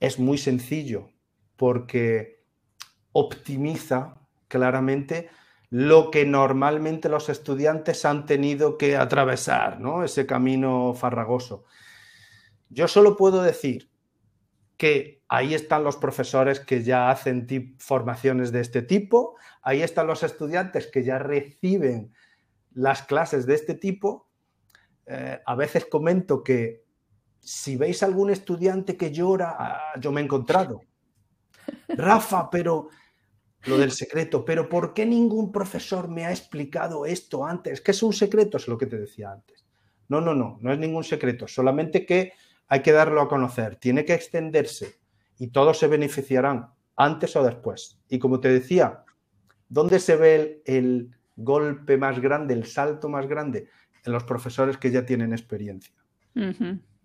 [0.00, 1.10] es muy sencillo
[1.56, 2.44] porque
[3.12, 5.28] optimiza claramente
[5.70, 10.02] lo que normalmente los estudiantes han tenido que atravesar, ¿no?
[10.02, 11.64] Ese camino farragoso.
[12.70, 13.90] Yo solo puedo decir
[14.78, 20.22] que ahí están los profesores que ya hacen formaciones de este tipo, ahí están los
[20.22, 22.14] estudiantes que ya reciben
[22.72, 24.28] las clases de este tipo.
[25.04, 26.84] Eh, a veces comento que
[27.40, 30.80] si veis algún estudiante que llora, ah, yo me he encontrado.
[31.88, 32.88] Rafa, pero
[33.64, 37.80] lo del secreto, pero ¿por qué ningún profesor me ha explicado esto antes?
[37.80, 38.58] ¿Qué es un secreto?
[38.58, 39.66] Es lo que te decía antes.
[40.08, 42.32] No, no, no, no es ningún secreto, solamente que
[42.68, 45.00] hay que darlo a conocer, tiene que extenderse
[45.38, 47.98] y todos se beneficiarán antes o después.
[48.08, 49.04] Y como te decía,
[49.68, 53.68] ¿dónde se ve el, golpe más grande, el salto más grande?
[54.04, 55.94] En los profesores que ya tienen experiencia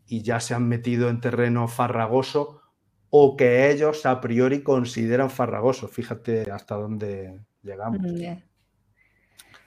[0.08, 2.62] y ya se han metido en terreno farragoso
[3.10, 5.88] o que ellos a priori consideran farragoso.
[5.88, 8.02] Fíjate hasta dónde llegamos.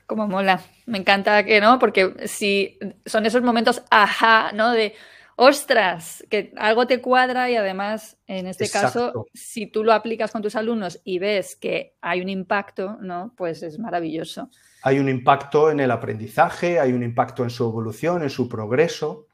[0.07, 0.61] Como mola.
[0.87, 4.73] Me encanta que no, porque si son esos momentos ajá, ¿no?
[4.73, 4.95] De
[5.37, 10.43] ostras, que algo te cuadra y además, en este caso, si tú lo aplicas con
[10.43, 13.35] tus alumnos y ves que hay un impacto, ¿no?
[13.37, 14.51] Pues es maravilloso.
[14.83, 19.27] Hay un impacto en el aprendizaje, hay un impacto en su evolución, en su progreso.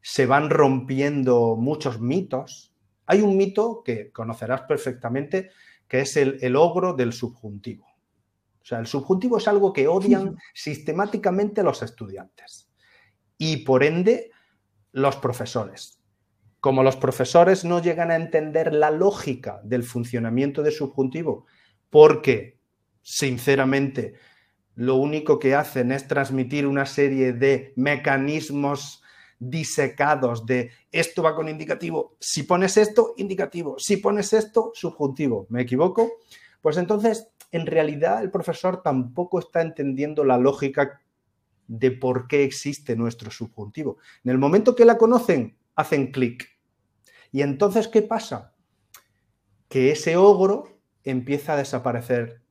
[0.00, 2.74] Se van rompiendo muchos mitos.
[3.06, 5.50] Hay un mito que conocerás perfectamente,
[5.86, 7.86] que es el, el ogro del subjuntivo.
[8.62, 12.70] O sea, el subjuntivo es algo que odian sistemáticamente los estudiantes.
[13.36, 14.31] Y por ende,
[14.92, 15.98] los profesores.
[16.62, 21.44] como los profesores no llegan a entender la lógica del funcionamiento de subjuntivo,
[21.90, 22.60] porque,
[23.02, 24.14] sinceramente,
[24.76, 29.02] lo único que hacen es transmitir una serie de mecanismos
[29.40, 35.46] disecados de esto va con indicativo, si pones esto, indicativo, si pones esto, subjuntivo.
[35.48, 36.12] ¿Me equivoco?
[36.60, 41.00] Pues entonces, en realidad, el profesor tampoco está entendiendo la lógica
[41.66, 43.98] de por qué existe nuestro subjuntivo.
[44.24, 46.48] En el momento que la conocen, hacen clic.
[47.30, 48.54] Y entonces, ¿qué pasa?
[49.68, 52.42] Que ese ogro empieza a desaparecer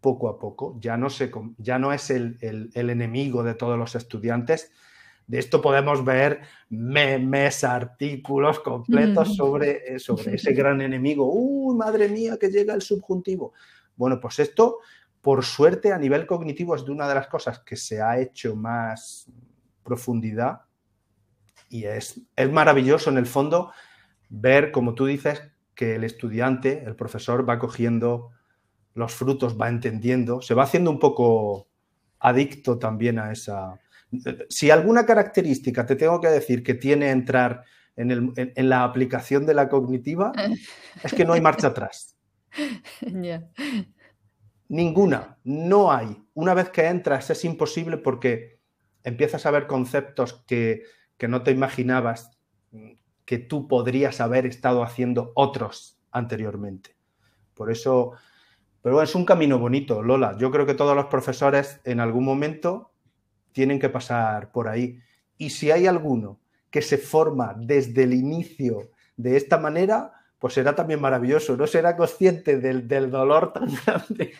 [0.00, 3.94] poco a poco, ya no, se, ya no es el, el enemigo de todos los
[3.94, 4.72] estudiantes,
[5.26, 11.30] de esto podemos ver memes, artículos completos sobre, eh, sobre ese gran enemigo.
[11.32, 13.52] ¡Uy, madre mía, que llega el subjuntivo!
[13.96, 14.80] Bueno, pues esto,
[15.22, 18.54] por suerte, a nivel cognitivo es de una de las cosas que se ha hecho
[18.54, 19.26] más
[19.82, 20.62] profundidad
[21.70, 23.72] y es, es maravilloso en el fondo
[24.28, 25.42] ver, como tú dices,
[25.74, 28.30] que el estudiante, el profesor va cogiendo
[28.94, 31.68] los frutos, va entendiendo, se va haciendo un poco
[32.18, 33.80] adicto también a esa,
[34.48, 37.64] si alguna característica te tengo que decir que tiene entrar
[37.96, 40.32] en, la aplicación de la cognitiva,
[41.02, 42.16] es que no hay marcha atrás.
[44.72, 46.24] Ninguna, no hay.
[46.32, 48.58] Una vez que entras es imposible porque
[49.04, 50.84] empiezas a ver conceptos que,
[51.18, 52.38] que no te imaginabas
[53.26, 56.96] que tú podrías haber estado haciendo otros anteriormente.
[57.52, 58.12] Por eso,
[58.80, 60.38] pero es un camino bonito, Lola.
[60.38, 62.92] Yo creo que todos los profesores en algún momento
[63.52, 65.00] tienen que pasar por ahí.
[65.36, 70.74] Y si hay alguno que se forma desde el inicio de esta manera, pues será
[70.74, 71.56] también maravilloso.
[71.56, 74.34] No será consciente del, dolor tan grande.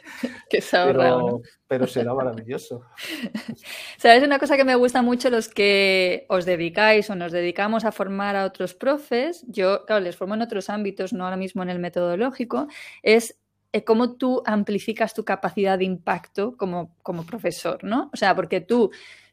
[0.51, 2.83] Que se pero, pero será maravilloso.
[3.99, 4.25] ¿Sabes?
[4.25, 8.35] Una cosa que me gusta mucho los que os dedicáis o nos dedicamos a formar
[8.35, 11.79] a otros profes, yo, claro, les formo en otros ámbitos, no ahora mismo en el
[11.79, 12.67] metodológico,
[13.05, 13.39] es
[13.73, 18.11] eh, cómo tú amplificas tu capacidad de impacto como, como profesor, ¿no?
[18.13, 18.91] O sea, porque tú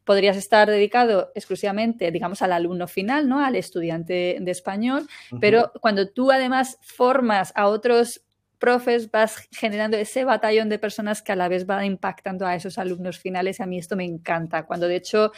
[0.09, 3.45] podrías estar dedicado exclusivamente, digamos, al alumno final, ¿no?
[3.45, 5.07] Al estudiante de español,
[5.39, 8.21] pero cuando tú además formas a otros
[8.57, 12.79] profes, vas generando ese batallón de personas que a la vez van impactando a esos
[12.79, 13.61] alumnos finales.
[13.61, 14.65] A mí esto me encanta.
[14.65, 15.31] Cuando de hecho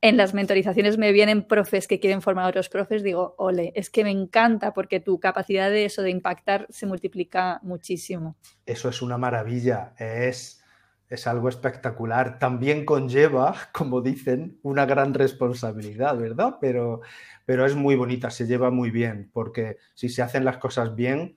[0.00, 3.90] en las mentorizaciones me vienen profes que quieren formar a otros profes, digo, ole, es
[3.90, 8.36] que me encanta porque tu capacidad de eso, de impactar, se multiplica muchísimo.
[8.64, 10.63] Eso es una maravilla, es,
[11.08, 12.38] es algo espectacular.
[12.38, 16.56] También conlleva, como dicen, una gran responsabilidad, ¿verdad?
[16.60, 17.00] Pero,
[17.44, 21.36] pero es muy bonita, se lleva muy bien, porque si se hacen las cosas bien,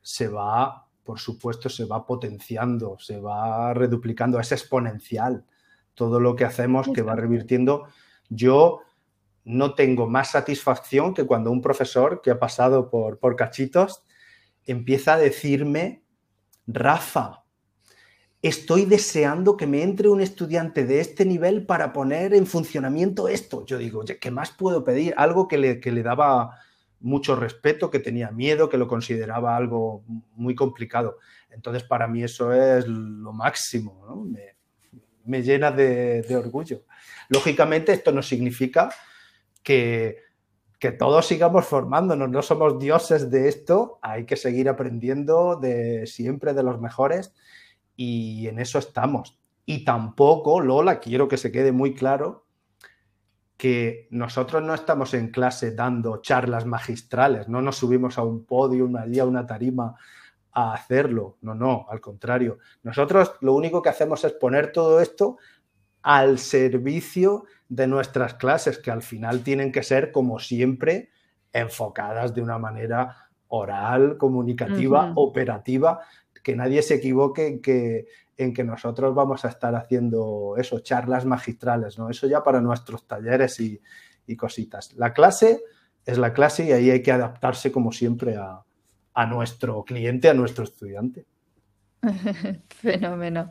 [0.00, 5.44] se va, por supuesto, se va potenciando, se va reduplicando, es exponencial
[5.94, 7.86] todo lo que hacemos que va revirtiendo.
[8.30, 8.80] Yo
[9.44, 14.04] no tengo más satisfacción que cuando un profesor que ha pasado por, por cachitos
[14.64, 16.02] empieza a decirme,
[16.66, 17.44] Rafa,
[18.42, 23.64] estoy deseando que me entre un estudiante de este nivel para poner en funcionamiento esto.
[23.66, 25.14] Yo digo, ¿qué más puedo pedir?
[25.16, 26.58] Algo que le, que le daba
[27.00, 31.18] mucho respeto, que tenía miedo, que lo consideraba algo muy complicado.
[31.50, 34.04] Entonces, para mí eso es lo máximo.
[34.08, 34.40] ¿no?
[35.24, 36.82] me llena de, orgullo.
[37.28, 38.90] Lógicamente, esto no significa
[39.62, 40.18] que,
[40.78, 46.54] que todos sigamos formándonos, no somos dioses de esto, hay que seguir aprendiendo de siempre
[46.54, 47.34] de los mejores
[48.02, 49.38] y en eso estamos.
[49.66, 52.46] Y tampoco, Lola, quiero que se quede muy claro
[53.58, 58.88] que nosotros no estamos en clase dando charlas magistrales, no nos subimos a un podio,
[58.98, 59.96] allí a una tarima
[60.50, 61.36] a hacerlo.
[61.42, 62.56] No, no, al contrario.
[62.84, 65.36] Nosotros lo único que hacemos es poner todo esto
[66.00, 71.10] al servicio de nuestras clases, que al final tienen que ser, como siempre,
[71.52, 76.00] enfocadas de una manera oral, comunicativa, operativa,
[76.42, 81.24] que nadie se equivoque en que, en que nosotros vamos a estar haciendo eso, charlas
[81.24, 82.10] magistrales, ¿no?
[82.10, 83.80] Eso ya para nuestros talleres y,
[84.26, 84.94] y cositas.
[84.94, 85.62] La clase
[86.04, 88.62] es la clase y ahí hay que adaptarse como siempre a,
[89.14, 91.26] a nuestro cliente, a nuestro estudiante.
[92.68, 93.50] Fenómeno.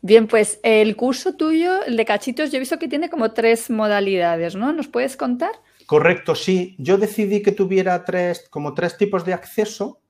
[0.00, 3.70] Bien, pues el curso tuyo, el de cachitos, yo he visto que tiene como tres
[3.70, 4.72] modalidades, ¿no?
[4.72, 5.52] ¿Nos puedes contar?
[5.86, 6.76] Correcto, sí.
[6.78, 10.00] Yo decidí que tuviera tres, como tres tipos de acceso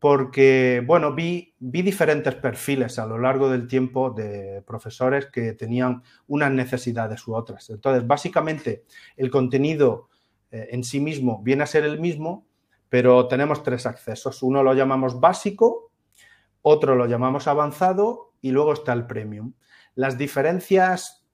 [0.00, 6.02] porque, bueno, vi, vi diferentes perfiles a lo largo del tiempo de profesores que tenían
[6.26, 7.68] unas necesidades u otras.
[7.68, 8.84] Entonces, básicamente,
[9.18, 10.08] el contenido
[10.50, 12.46] eh, en sí mismo viene a ser el mismo,
[12.88, 14.42] pero tenemos tres accesos.
[14.42, 15.92] Uno lo llamamos básico,
[16.62, 19.52] otro lo llamamos avanzado y luego está el premium.
[19.94, 21.26] Las diferencias,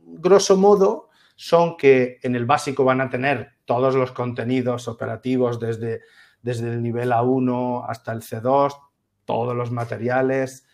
[0.00, 6.00] grosso modo, son que en el básico van a tener todos los contenidos operativos desde,
[6.44, 8.78] desde el nivel A1 hasta el C2,
[9.24, 10.66] todos los materiales,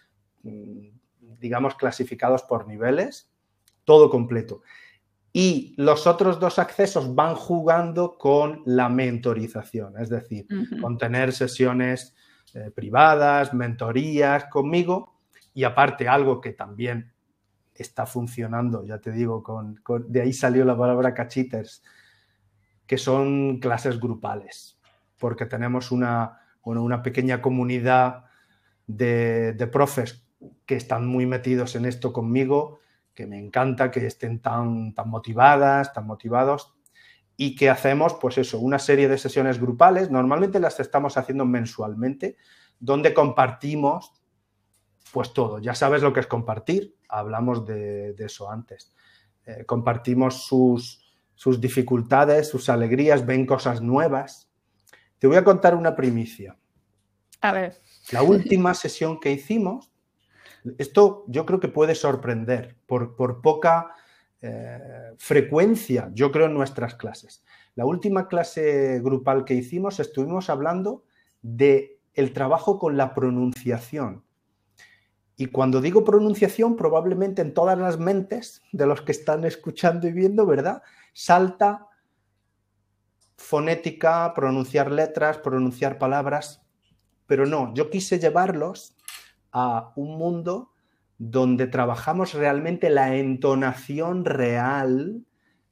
[0.43, 0.89] mm,
[1.39, 3.33] digamos, clasificados por niveles,
[3.85, 4.63] todo completo.
[5.33, 10.45] Y los otros dos accesos van jugando con la mentorización, es decir,
[10.81, 12.17] con tener sesiones
[12.53, 15.21] eh, privadas, mentorías conmigo.
[15.55, 17.13] Y aparte algo que también
[17.73, 21.85] está funcionando, ya te digo, con, de ahí salió la palabra cachiters,
[22.89, 24.80] que son clases grupales,
[25.21, 28.25] porque tenemos una, una pequeña comunidad
[28.89, 30.27] de, de profes
[30.67, 32.81] que están muy metidos en esto conmigo,
[33.15, 36.75] que me encanta que estén tan, tan motivadas, tan motivados
[37.37, 40.11] y que hacemos, pues eso, una serie de sesiones grupales.
[40.11, 42.37] Normalmente las estamos haciendo mensualmente,
[42.79, 44.13] donde compartimos,
[45.11, 45.59] pues todo.
[45.59, 48.93] Ya sabes lo que es compartir, hablamos de, eso antes.
[49.47, 51.03] Eh, compartimos sus,
[51.35, 54.50] sus dificultades, sus alegrías, ven cosas nuevas.
[55.21, 56.57] Te voy a contar una primicia.
[57.41, 57.79] A ver.
[58.11, 59.91] La última sesión que hicimos
[60.79, 63.95] esto yo creo que puede sorprender por, poca
[64.43, 67.45] eh, frecuencia, yo creo, en nuestras clases.
[67.75, 71.05] La última clase grupal que hicimos estuvimos hablando
[71.43, 74.25] de el trabajo con la pronunciación.
[75.37, 80.13] Y cuando digo pronunciación, probablemente en todas las mentes de los que están escuchando y
[80.13, 80.83] viendo, ¿verdad?
[81.15, 81.87] Salta
[83.41, 86.63] fonética, pronunciar letras, pronunciar palabras,
[87.27, 88.95] pero no, yo quise llevarlos
[89.51, 90.73] a un mundo
[91.17, 95.25] donde trabajamos realmente la entonación real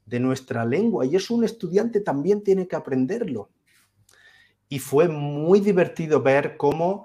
[0.06, 3.50] de nuestra lengua y eso un estudiante también tiene que aprenderlo.
[4.70, 7.04] Y fue muy divertido ver cómo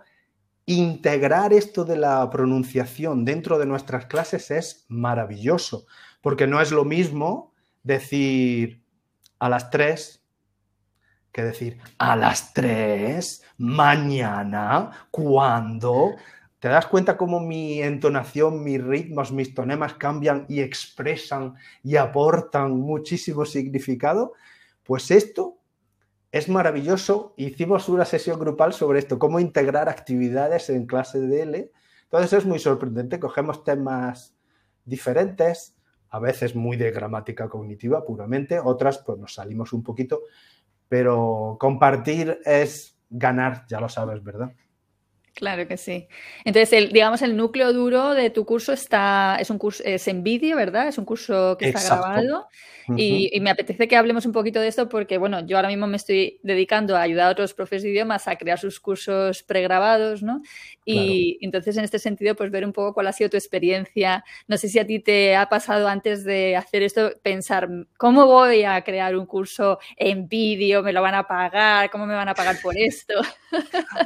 [0.66, 5.86] integrar esto de la pronunciación dentro de nuestras clases es maravilloso,
[6.22, 7.53] porque no es lo mismo
[7.84, 8.82] decir
[9.39, 10.22] a las tres
[11.34, 16.16] que decir a las tres, mañana, cuando,
[16.64, 22.80] ¿Te das cuenta cómo mi entonación, mis ritmos, mis tonemas cambian y expresan y aportan
[22.80, 24.32] muchísimo significado?
[24.84, 25.58] Pues esto
[26.32, 27.34] es maravilloso.
[27.36, 31.72] Hicimos una sesión grupal sobre esto, cómo integrar actividades en clase de L.
[32.04, 33.20] Entonces es muy sorprendente.
[33.20, 34.34] Cogemos temas
[34.86, 35.76] diferentes,
[36.12, 40.22] a veces muy de gramática cognitiva puramente, otras pues nos salimos un poquito,
[40.90, 44.52] pero compartir es ganar, ya lo sabes, ¿verdad?
[45.36, 46.08] Claro que sí.
[46.46, 50.24] Entonces, el, digamos, el núcleo duro de tu curso está, es un curso, es en
[50.24, 50.88] vídeo, ¿verdad?
[50.88, 52.48] Es un curso que está grabado.
[52.98, 55.98] Y, me apetece que hablemos un poquito de esto porque, bueno, yo ahora mismo me
[55.98, 60.42] estoy dedicando a ayudar a otros profes de idiomas a crear sus cursos pregrabados, ¿no?
[60.86, 64.24] Y entonces, en este sentido, pues ver un poco cuál ha sido tu experiencia.
[64.48, 68.64] No sé si a ti te ha pasado antes de hacer esto, pensar, ¿cómo voy
[68.64, 70.84] a crear un curso en vídeo?
[70.84, 71.90] ¿Me lo van a pagar?
[71.90, 73.14] ¿Cómo me van a pagar por esto?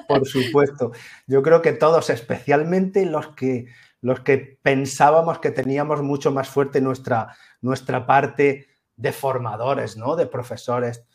[0.08, 0.92] Por supuesto.
[1.26, 3.66] Yo creo que todos, especialmente los que,
[4.08, 10.16] los que pensábamos que teníamos mucho más fuerte nuestra, nuestra parte de formadores, ¿no?
[10.16, 11.06] de profesores.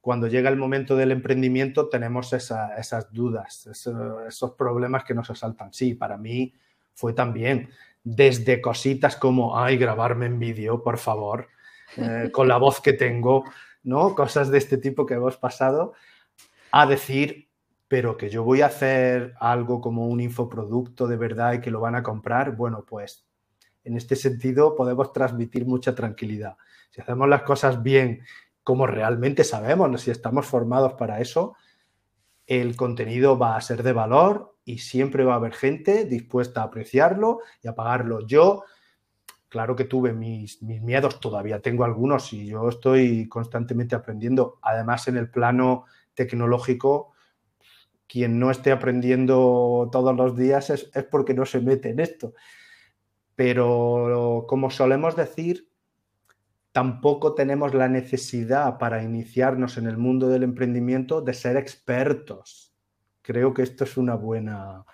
[0.00, 5.72] Cuando llega el momento del emprendimiento tenemos esas dudas, esos, problemas que nos asaltan.
[5.72, 6.54] Sí, para mí
[6.94, 7.68] fue también
[8.04, 11.48] desde cositas como, ay, grabarme en vídeo, por favor,
[11.96, 13.42] eh, con la voz que tengo,
[13.82, 14.14] ¿no?
[14.14, 15.94] Cosas de este tipo que hemos pasado,
[16.70, 17.49] a decir,
[17.90, 21.80] pero que yo voy a hacer algo como un infoproducto de verdad y que lo
[21.80, 23.26] van a comprar, bueno, pues
[23.82, 26.56] en este sentido podemos transmitir mucha tranquilidad.
[26.90, 28.20] Si hacemos las cosas bien,
[28.62, 31.56] como realmente sabemos, si estamos formados para eso,
[32.46, 36.66] el contenido va a ser de valor y siempre va a haber gente dispuesta a
[36.66, 38.24] apreciarlo y a pagarlo.
[38.24, 38.62] Yo,
[39.48, 44.60] claro que tuve mis, mis miedos, todavía tengo algunos y yo estoy constantemente aprendiendo.
[44.62, 47.14] Además, en el plano tecnológico,
[48.10, 52.34] quien no esté aprendiendo todos los días es, porque no se mete en esto.
[53.36, 55.70] Pero como solemos decir,
[56.72, 62.74] tampoco tenemos la necesidad para iniciarnos en el mundo del emprendimiento de ser expertos.
[63.22, 64.84] Creo que esto es una buena...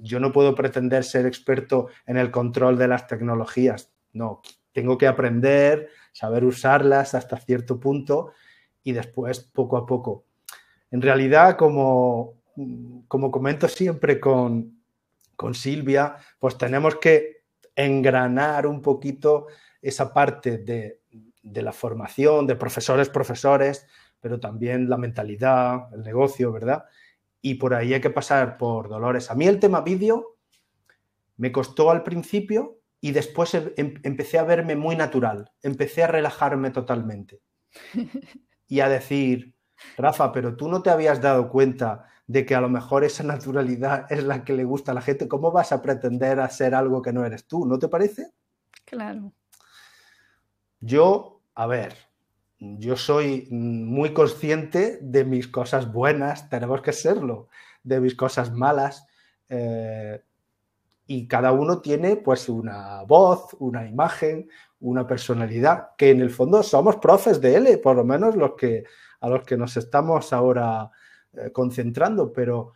[0.00, 3.92] Yo no puedo pretender ser experto en el control de las tecnologías.
[4.12, 4.40] No,
[4.72, 8.32] tengo que aprender, saber usarlas hasta cierto punto
[8.82, 10.27] y después, poco a poco,
[10.90, 12.40] en realidad, como,
[13.08, 14.82] como comento siempre con,
[15.36, 19.46] con Silvia, pues tenemos que engranar un poquito
[19.80, 21.00] esa parte de,
[21.42, 23.86] de, la formación, de profesores, profesores,
[24.20, 26.84] pero también la mentalidad, el negocio, ¿verdad?
[27.40, 29.30] Y por ahí hay que pasar por dolores.
[29.30, 30.36] A mí el tema vídeo
[31.36, 36.70] me costó al principio y después em, empecé a verme muy natural, empecé a relajarme
[36.70, 37.40] totalmente.
[38.66, 39.54] y a decir,
[39.96, 44.06] Rafa, pero tú no te habías dado cuenta de que a lo mejor esa naturalidad
[44.10, 47.12] es la que le gusta a la gente, ¿cómo vas a pretender hacer algo que
[47.12, 47.66] no eres tú?
[47.66, 48.32] ¿No te parece?
[48.84, 49.32] Claro.
[50.80, 51.94] Yo, a ver,
[52.58, 57.48] yo soy muy consciente de mis cosas buenas, tenemos que serlo,
[57.82, 59.06] de mis cosas malas.
[59.48, 60.22] Eh,
[61.10, 64.50] y cada uno tiene pues una voz, una imagen,
[64.80, 68.84] una personalidad, que en el fondo somos profes de él, por lo menos los que,
[69.20, 70.90] a los que nos estamos ahora
[71.32, 72.74] eh, concentrando, pero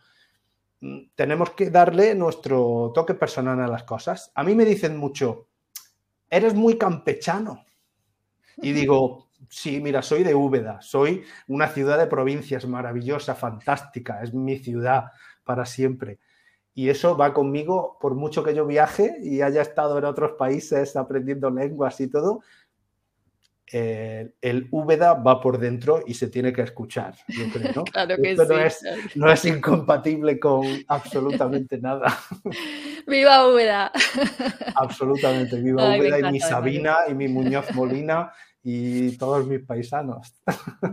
[0.81, 4.31] mm, tenemos que darle nuestro toque personal a las cosas.
[4.33, 5.49] A mí me dicen mucho,
[6.27, 7.63] eres muy campechano.
[8.57, 14.33] Y digo, sí, mira, soy de Úbeda, soy una ciudad de provincias maravillosa, fantástica, es
[14.33, 15.11] mi ciudad
[15.43, 16.17] para siempre.
[16.75, 20.95] Y eso va conmigo por mucho que yo viaje y haya estado en otros países
[20.95, 22.41] aprendiendo lenguas y todo,
[23.73, 29.15] el Úbeda va por dentro y se tiene que escuchar, yo creo, claro que sí.
[29.15, 32.15] no, es, incompatible con absolutamente nada.
[33.07, 33.91] ¡Viva Úbeda!
[34.75, 38.31] Absolutamente, viva Úbeda y mi Sabina y mi Muñoz Molina
[38.63, 40.33] y todos mis paisanos.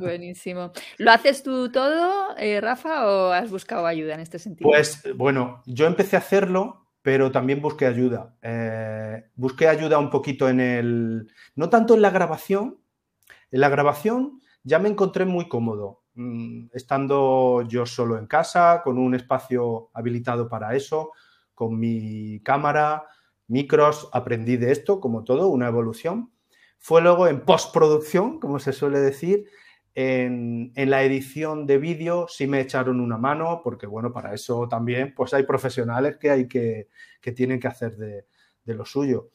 [0.01, 0.73] Buenísimo.
[0.99, 4.69] ¿Lo haces tú todo, eh, Rafa, o has buscado ayuda en este sentido?
[4.69, 8.37] Pues bueno, yo empecé a hacerlo pero también busqué ayuda.
[8.43, 12.79] Eh, busqué ayuda un poquito en el, no tanto en la grabación,
[13.51, 18.99] en la grabación ya me encontré muy cómodo, mm, estando yo solo en casa, con
[18.99, 21.13] un espacio habilitado para eso,
[21.55, 23.05] con mi cámara,
[23.49, 26.31] micros, aprendí de esto, como todo, una evolución.
[26.83, 29.45] Fue luego en postproducción, como se suele decir,
[29.95, 35.13] en, la edición de vídeo sí me echaron una mano, porque bueno, para eso también
[35.15, 36.89] pues hay profesionales que hay que,
[37.21, 38.25] que tienen que hacer de,
[38.65, 39.31] lo suyo.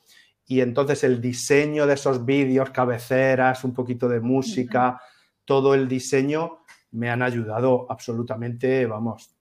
[0.47, 4.99] Y entonces el diseño de esos vídeos, cabeceras, un poquito de música,
[5.43, 6.59] todo el diseño
[6.91, 9.35] me han ayudado absolutamente, vamos,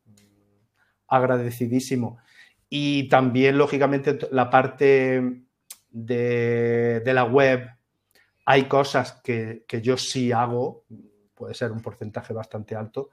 [1.08, 2.18] agradecidísimo.
[2.68, 5.44] Y también, lógicamente, la parte
[5.90, 7.68] de, de la web,
[8.44, 10.84] hay cosas que, yo sí hago,
[11.34, 13.10] puede ser un porcentaje bastante alto,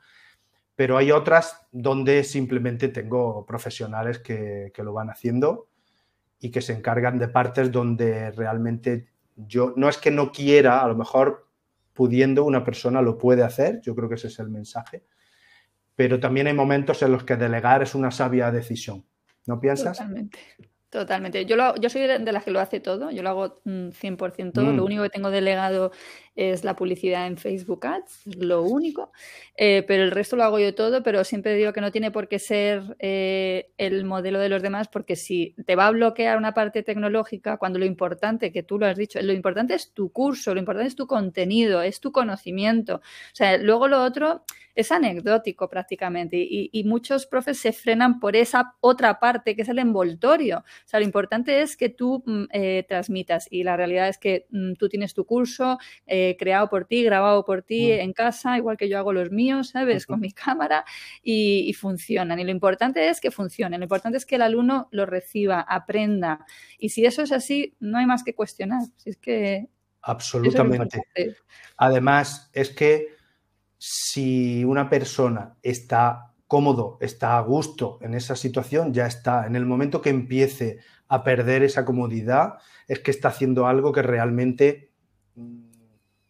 [0.76, 5.68] pero hay otras donde simplemente tengo profesionales que, lo van haciendo
[6.40, 10.88] y que se encargan de partes donde realmente yo, no es que no quiera, a
[10.88, 11.48] lo mejor
[11.94, 15.04] pudiendo una persona lo puede hacer, yo creo que ese es el mensaje,
[15.96, 19.06] pero también hay momentos en los que delegar es una sabia decisión.
[19.46, 19.98] ¿No piensas?
[19.98, 20.40] Totalmente.
[20.92, 21.46] Totalmente.
[21.46, 24.74] Yo, yo soy de las que lo hace todo, yo lo hago 100% mm, todo.
[24.74, 24.86] Lo mm.
[24.86, 25.94] único que tengo delegado
[26.36, 29.12] es la publicidad en Facebook Ads, lo único,
[29.56, 32.28] eh, pero el resto lo hago yo todo, pero siempre digo que no tiene por
[32.28, 36.54] qué ser eh, el modelo de los demás, porque si te va a bloquear una
[36.54, 40.54] parte tecnológica, cuando lo importante, que tú lo has dicho, lo importante es tu curso,
[40.54, 42.96] lo importante es tu contenido, es tu conocimiento.
[42.96, 44.44] O sea, luego lo otro
[44.76, 49.80] es anecdótico prácticamente y, muchos profes se frenan por esa otra parte que es el
[49.80, 50.60] envoltorio.
[50.60, 54.48] O sea, lo importante es que tú mm, eh, transmitas y la realidad es que
[54.50, 55.78] mm, tú tienes tu curso,
[56.40, 58.00] creado por ti, grabado por ti mm.
[58.02, 60.06] en casa, igual que yo hago los míos, ¿sabes?
[60.06, 60.86] Con mi cámara
[61.24, 62.40] y, funcionan.
[62.40, 66.46] Y lo importante es que funcionen, lo importante es que el alumno lo reciba, aprenda.
[66.78, 68.84] Y si eso es así, no hay más que cuestionar.
[68.98, 69.68] Si es que...
[70.04, 71.02] Absolutamente.
[71.78, 73.16] Además, es que
[73.78, 79.48] si una persona está cómodo, está a gusto en esa situación, ya está.
[79.48, 82.56] En el momento que empiece a perder esa comodidad,
[82.88, 84.92] es que está haciendo algo que realmente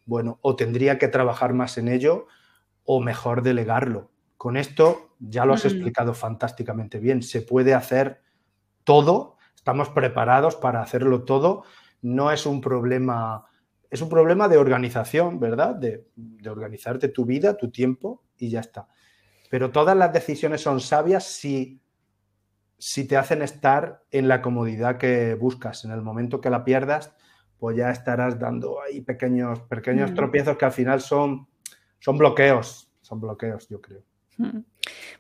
[0.06, 2.28] bueno, o tendría que trabajar más en ello
[2.84, 4.12] o mejor delegarlo.
[4.38, 7.22] Con esto ya lo has explicado fantásticamente bien.
[7.22, 8.22] Se puede hacer
[8.84, 11.64] todo, estamos preparados para hacerlo todo.
[12.02, 13.46] No es un problema,
[13.90, 15.76] es un problema de organización, ¿verdad?
[15.76, 18.88] De, de organizarte tu vida, tu tiempo y ya está.
[19.52, 21.82] Pero todas las decisiones son sabias si,
[22.78, 25.86] si te hacen estar en la comodidad que buscas.
[25.86, 27.14] En el momento que la pierdas,
[27.62, 30.16] pues ya estarás dando ahí pequeños, pequeños mm.
[30.16, 31.48] tropiezos que al final son,
[32.00, 34.02] son bloqueos, son bloqueos, yo creo.
[34.38, 34.62] Mm.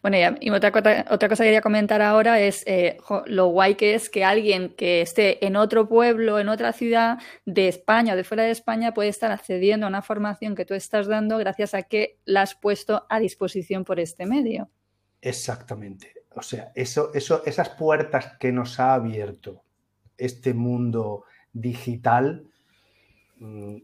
[0.01, 3.93] Bueno, y otra, cosa, otra cosa que quería comentar ahora es eh, lo guay que
[3.93, 8.23] es que alguien que esté en otro pueblo, en otra ciudad de España o de
[8.23, 11.83] fuera de España puede estar accediendo a una formación que tú estás dando gracias a
[11.83, 14.67] que la has puesto a disposición por este medio.
[15.21, 16.23] Exactamente.
[16.33, 19.61] O sea, eso, eso, esas puertas que nos ha abierto
[20.17, 22.45] este mundo digital.
[23.39, 23.77] Mm,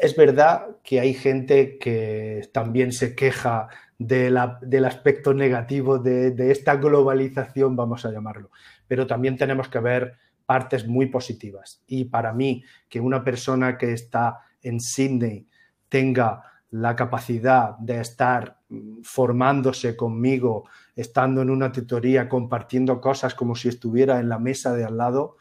[0.00, 3.68] es verdad que hay gente que también se queja
[3.98, 8.50] del aspecto negativo de, esta globalización, vamos a llamarlo,
[8.88, 10.14] pero también tenemos que ver
[10.46, 11.82] partes muy positivas.
[11.86, 15.46] Y para mí, que una persona que está en Sydney
[15.88, 20.64] tenga la capacidad de estar mm, formándose conmigo,
[20.96, 25.36] estando en una tutoría, compartiendo cosas como si estuviera en la mesa de al lado,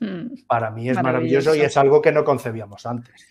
[0.00, 0.46] hmm.
[0.46, 1.54] para mí es maravilloso.
[1.54, 3.26] y es algo que no concebíamos antes.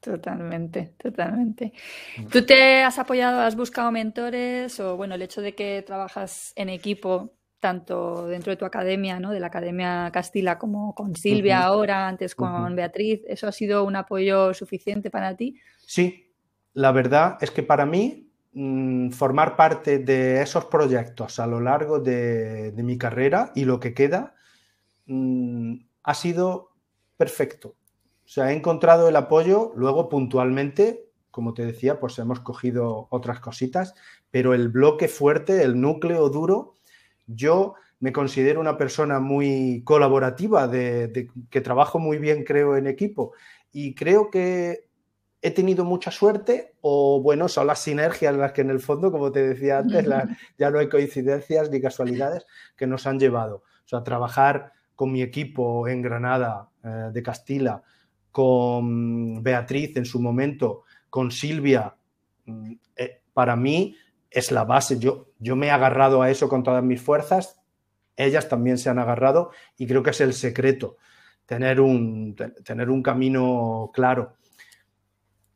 [0.00, 1.72] Totalmente, totalmente.
[2.16, 2.26] Mm.
[2.28, 6.68] ¿Tú te has apoyado, has buscado mentores o bueno, el hecho de que trabajas en
[6.68, 9.32] equipo tanto dentro de tu academia, ¿no?
[9.32, 13.96] de la Academia Castilla, como con Silvia ahora, antes con Beatriz, ¿eso ha sido un
[13.96, 15.58] apoyo suficiente para ti?
[15.84, 16.32] Sí,
[16.74, 21.98] la verdad es que para mí mm, formar parte de esos proyectos a lo largo
[21.98, 24.34] de, mi carrera y lo que queda
[25.06, 26.70] mm, ha sido
[27.16, 27.76] perfecto.
[28.24, 33.40] O sea, he encontrado el apoyo, luego puntualmente, como te decía, pues hemos cogido otras
[33.40, 33.94] cositas,
[34.30, 36.74] pero el bloque fuerte, el núcleo duro,
[37.26, 43.32] yo me considero una persona muy colaborativa, de, que trabajo muy bien, creo, en equipo.
[43.72, 44.88] Y creo que
[45.40, 49.30] he tenido mucha suerte o, bueno, son las sinergias las que en el fondo, como
[49.30, 50.06] te decía antes,
[50.58, 52.46] ya no hay coincidencias ni casualidades
[52.76, 53.62] que nos han llevado.
[53.84, 57.82] O sea, trabajar con mi equipo en Granada, eh, de Castilla,
[58.32, 61.94] con Beatriz en su momento, con Silvia,
[62.46, 63.94] mm, eh, para mí
[64.30, 64.98] es la base.
[64.98, 67.60] Yo, yo me he agarrado a eso con todas mis fuerzas,
[68.16, 70.96] ellas también se han agarrado y creo que es el secreto,
[71.44, 72.34] tener un,
[72.64, 74.34] tener un camino claro.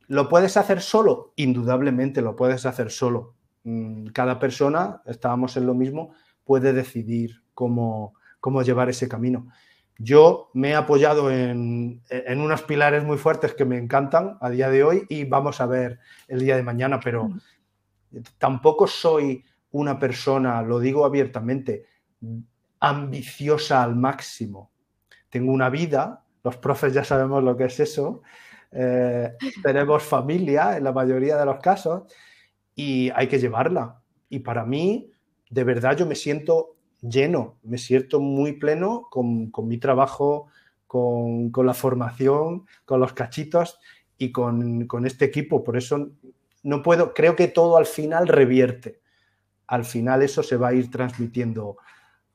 [0.07, 1.33] ¿Lo puedes hacer solo?
[1.37, 3.35] Indudablemente lo puedes hacer solo.
[3.65, 6.13] Mm, cada persona, estábamos en lo mismo,
[6.45, 9.49] puede decidir cómo, cómo llevar ese camino.
[9.99, 14.71] Yo me he apoyado en, en, unos pilares muy fuertes que me encantan a día
[14.71, 17.41] de hoy y vamos a ver el día de mañana, pero mm.
[18.39, 21.87] Tampoco soy una persona, lo digo abiertamente,
[22.81, 24.73] ambiciosa al máximo.
[25.29, 28.23] Tengo una vida, los profes ya sabemos lo que es eso,
[28.73, 29.33] eh,
[29.63, 32.13] tenemos familia en la mayoría de los casos
[32.75, 34.01] y hay que llevarla.
[34.29, 35.13] Y para mí,
[35.49, 40.49] de verdad, yo me siento lleno, me siento muy pleno con, mi trabajo,
[40.87, 43.79] con, la formación, con los cachitos
[44.19, 45.65] y con, con este equipo.
[45.65, 46.11] Por eso
[46.63, 49.01] no puedo, creo que todo al final revierte.
[49.67, 51.77] Al final eso se va a ir transmitiendo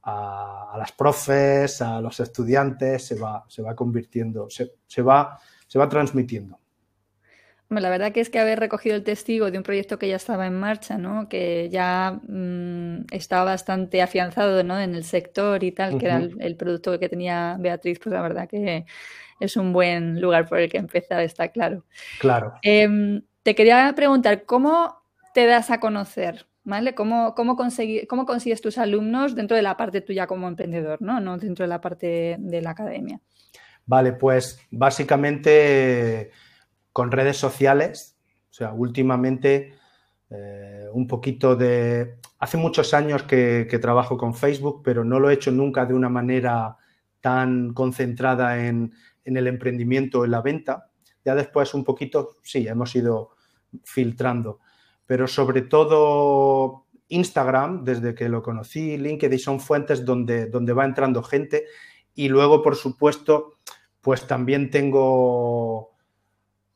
[0.06, 5.90] a, las profes, a los estudiantes, se va, se va convirtiendo, se, va, se va
[5.90, 6.60] transmitiendo.
[7.70, 10.46] La verdad que es que haber recogido el testigo de un proyecto que ya estaba
[10.46, 11.28] en marcha, ¿no?
[11.28, 14.80] que ya mm, estaba bastante afianzado ¿no?
[14.80, 18.48] en el sector y tal, que era el, producto que tenía Beatriz, pues la verdad
[18.48, 18.86] que
[19.40, 21.84] es un buen lugar por el que empezar, está claro.
[22.20, 22.54] Claro.
[22.62, 25.02] Em, te quería preguntar, ¿cómo
[25.34, 26.46] te das a conocer?
[26.64, 26.96] ¿Vale?
[26.96, 31.20] ¿Cómo, cómo, ¿Cómo consigues tus alumnos dentro de la parte tuya como emprendedor, ¿no?
[31.20, 33.20] no dentro de la parte de la academia?
[33.86, 36.32] Vale, pues básicamente
[36.96, 38.16] con redes sociales,
[38.50, 39.74] o sea, últimamente
[40.30, 42.20] eh, un poquito de...
[42.40, 46.08] Hace muchos años que, trabajo con Facebook, pero no lo he hecho nunca de una
[46.08, 46.78] manera
[47.20, 48.94] tan concentrada en,
[49.26, 50.90] en el emprendimiento, en la venta.
[51.26, 53.32] Ya después un poquito, sí, hemos ido
[53.84, 54.62] filtrando.
[55.06, 61.22] Pero sobre todo Instagram, desde que lo conocí, LinkedIn son fuentes donde, donde va entrando
[61.24, 61.66] gente.
[62.14, 63.56] Y luego, por supuesto,
[64.00, 65.95] pues también tengo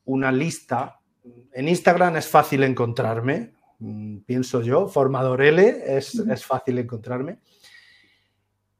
[0.04, 1.00] una lista.
[1.52, 7.38] En Instagram es fácil encontrarme, mm, pienso yo, formador L, es, es fácil encontrarme.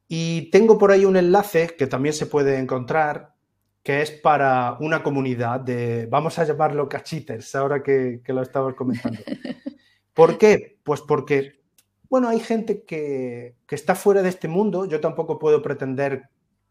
[0.09, 3.35] Y tengo por ahí un enlace que también se puede encontrar
[3.83, 9.21] que es para una comunidad de, vamos a llamarlo cachiters, ahora que, lo estamos comentando.
[10.15, 10.79] ¿Por qué?
[10.83, 11.63] Pues porque,
[12.09, 16.29] bueno, hay gente que, que, está fuera de este mundo, yo tampoco puedo pretender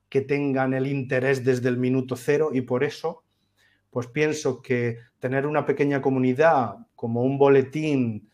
[0.07, 3.23] que tengan el interés desde el minuto cero y por eso,
[3.89, 8.29] pues pienso que tener una pequeña comunidad como un boletín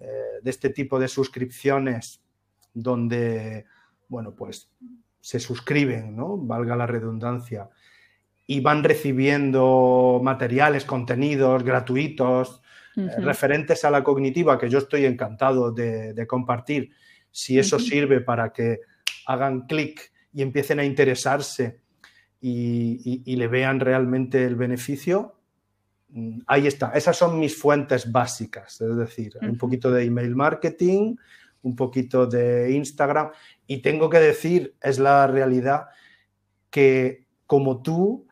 [0.00, 0.06] eh,
[0.42, 2.22] de este tipo de suscripciones
[2.74, 3.64] donde,
[4.08, 4.70] bueno, pues
[5.20, 6.36] se suscriben, ¿no?
[6.36, 7.68] Valga la redundancia.
[8.46, 12.62] Y van recibiendo materiales, contenidos gratuitos,
[12.96, 16.92] eh, referentes a la cognitiva, que yo estoy encantado de, compartir,
[17.30, 18.80] si eso sirve para que
[19.26, 21.80] hagan clic y empiecen a interesarse
[22.48, 25.34] y, le vean realmente el beneficio,
[26.10, 26.92] mm, ahí está.
[26.92, 31.16] Esas son mis fuentes básicas, es decir, un poquito de email marketing,
[31.62, 33.30] un poquito de Instagram
[33.66, 35.86] y tengo que decir, es la realidad,
[36.70, 38.28] que como tú,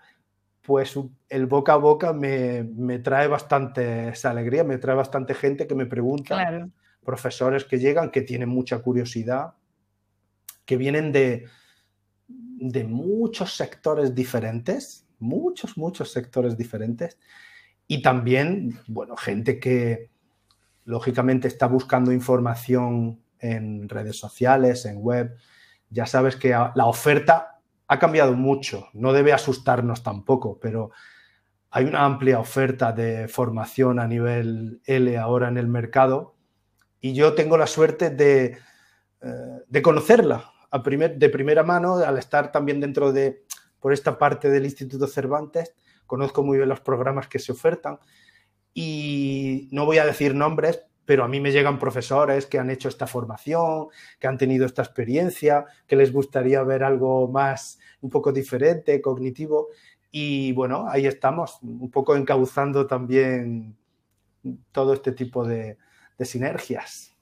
[0.62, 0.96] pues
[1.28, 2.64] el boca a boca me,
[3.00, 6.68] trae bastante esa alegría, me trae bastante gente que me pregunta,
[7.04, 9.54] profesores que llegan, que tienen mucha curiosidad,
[10.64, 11.46] que vienen de,
[12.70, 17.18] de muchos sectores diferentes, muchos, muchos sectores diferentes,
[17.86, 20.10] Y también, bueno, gente que
[20.84, 25.36] lógicamente está buscando información en redes sociales, en web.
[25.90, 30.92] Ya sabes que la oferta ha cambiado mucho, no debe asustarnos tampoco, pero
[31.70, 36.36] hay una amplia oferta de formación a nivel L ahora en el mercado
[37.00, 38.56] y yo tengo la suerte de,
[39.20, 43.44] eh, conocerla de primera mano al estar también dentro de,
[43.80, 45.74] por esta parte del Instituto Cervantes,
[46.06, 47.98] conozco muy bien los programas que se ofertan
[48.74, 52.88] y no voy a decir nombres, pero a mí me llegan profesores que han hecho
[52.88, 58.32] esta formación, que han tenido esta experiencia, que les gustaría ver algo más, un poco
[58.32, 59.68] diferente, cognitivo.
[60.10, 63.76] Y bueno, ahí estamos, un poco encauzando también
[64.72, 65.78] todo este tipo de,
[66.18, 67.13] de sinergias.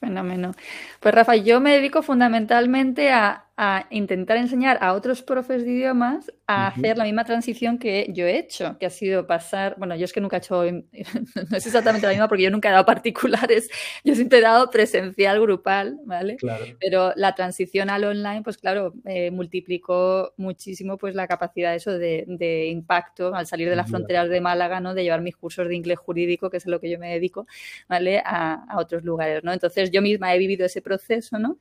[0.00, 0.54] Fenómeno.
[1.00, 6.32] Pues Rafa, yo me dedico fundamentalmente a a intentar enseñar a otros profes de idiomas
[6.46, 10.06] a hacer la misma transición que yo he hecho, que ha sido pasar, bueno, yo
[10.06, 10.64] es que nunca he hecho,
[11.50, 13.68] no es exactamente la misma porque yo nunca he dado particulares,
[14.04, 16.36] yo siempre he dado presencial grupal, ¿vale?
[16.36, 16.64] Claro.
[16.80, 22.66] Pero la transición al online, pues claro, eh, multiplicó muchísimo pues la capacidad eso de,
[22.70, 24.94] impacto al salir de las fronteras de Málaga, ¿no?
[24.94, 27.46] De llevar mis cursos de inglés jurídico, que es a lo que yo me dedico,
[27.90, 28.22] ¿vale?
[28.24, 29.52] A, otros lugares, ¿no?
[29.52, 31.58] Entonces yo misma he vivido ese proceso, ¿no?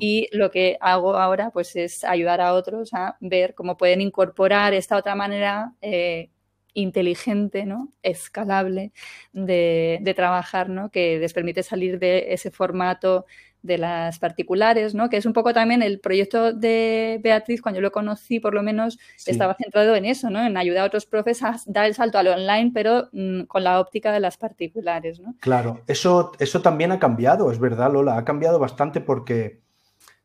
[0.00, 4.74] Y lo que hago ahora pues es ayudar a otros a ver cómo pueden incorporar
[4.74, 6.30] esta otra manera eh,
[6.74, 7.92] inteligente, ¿no?
[8.02, 8.92] escalable
[9.32, 10.90] de, trabajar, ¿no?
[10.90, 13.26] que les permite salir de ese formato
[13.62, 15.08] de las particulares, ¿no?
[15.08, 18.62] Que es un poco también el proyecto de Beatriz, cuando yo lo conocí, por lo
[18.62, 20.44] menos, estaba centrado en eso, ¿no?
[20.44, 23.78] En ayudar a otros profes a dar el salto al online, pero mm, con la
[23.78, 25.36] óptica de las particulares, ¿no?
[25.40, 29.61] Claro, eso, eso también ha cambiado, es verdad, Lola, ha cambiado bastante porque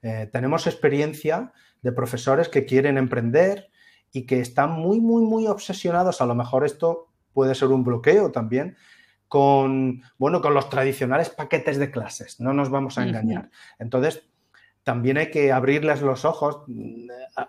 [0.07, 1.51] eh, tenemos experiencia
[1.81, 3.69] de profesores que quieren emprender
[4.13, 8.31] y que están muy, muy, muy obsesionados, a lo mejor esto puede ser un bloqueo
[8.31, 8.77] también,
[9.27, 13.49] con, bueno, con los tradicionales paquetes de clases, no nos vamos a engañar.
[13.79, 14.23] Entonces,
[14.83, 16.61] también hay que abrirles los ojos,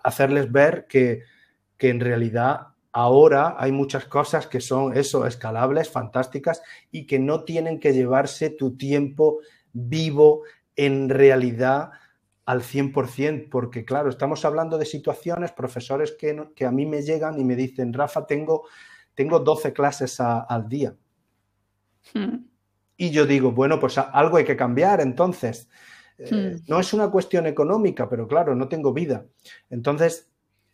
[0.03, 1.23] hacerles ver que,
[1.77, 7.45] que en realidad ahora hay muchas cosas que son eso, escalables, fantásticas y que no
[7.45, 9.39] tienen que llevarse tu tiempo
[9.71, 10.41] vivo
[10.75, 11.91] en realidad
[12.49, 17.39] al 100%, porque claro, estamos hablando de situaciones, profesores que, que a mí me llegan
[17.39, 18.63] y me dicen, Rafa, tengo,
[19.13, 20.95] tengo 12 clases al día.
[22.11, 22.37] Hmm.
[22.97, 25.69] Y yo digo, bueno, pues algo hay que cambiar, entonces.
[26.17, 26.63] Eh, hmm.
[26.67, 29.27] no es una cuestión económica, pero claro, no tengo vida.
[29.69, 30.31] Entonces,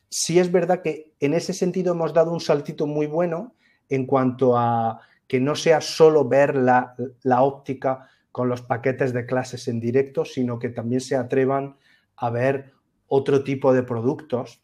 [0.07, 3.53] sí es verdad que en ese sentido hemos dado un saltito muy bueno
[3.89, 9.25] en cuanto a que no sea solo ver la, la óptica con los paquetes de
[9.25, 11.77] clases en directo, sino que también se atrevan
[12.17, 12.73] a ver
[13.07, 14.59] otro tipo de productos.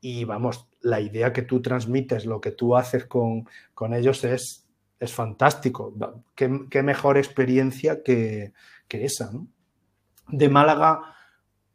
[0.00, 3.46] Y vamos, la idea que tú transmites, lo que tú haces con,
[3.94, 4.66] ellos es,
[4.98, 5.94] es fantástico.
[6.34, 8.52] ¿Qué, mejor experiencia que,
[8.88, 9.46] esa, ¿no?
[10.26, 11.14] De Málaga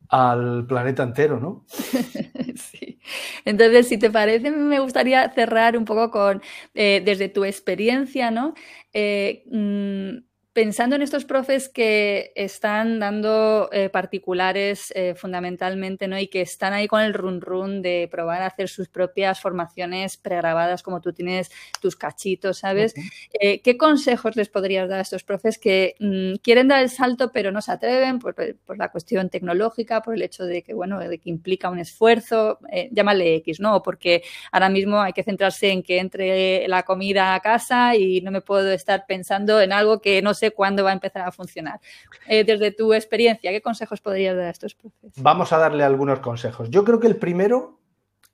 [0.09, 1.63] al planeta entero, ¿no?
[1.69, 2.99] sí.
[3.45, 6.41] Entonces, si te parece, me gustaría cerrar un poco con,
[6.73, 8.55] eh, desde tu experiencia, ¿no?
[8.91, 16.19] Eh, mm, Pensando en estos profes que están dando eh, particulares eh, fundamentalmente, ¿no?
[16.19, 20.17] Y que están ahí con el run run de probar a hacer sus propias formaciones
[20.17, 22.93] pregrabadas, como tú tienes tus cachitos, ¿sabes?
[23.39, 27.31] Eh, ¿Qué consejos les podrías dar a estos profes que mm, quieren dar el salto
[27.31, 28.35] pero no se atreven por,
[28.65, 32.59] por, la cuestión tecnológica, por el hecho de que, bueno, de que implica un esfuerzo,
[32.91, 33.81] llámale X, ¿no?
[33.81, 38.31] Porque ahora mismo hay que centrarse en que entre la comida a casa y no
[38.31, 41.79] me puedo estar pensando en algo que no cuándo va a empezar a funcionar.
[42.27, 45.11] Eh, desde tu experiencia, ¿qué consejos podrías dar a estos profes?
[45.17, 46.71] Vamos a darle algunos consejos.
[46.71, 47.79] Yo creo que el primero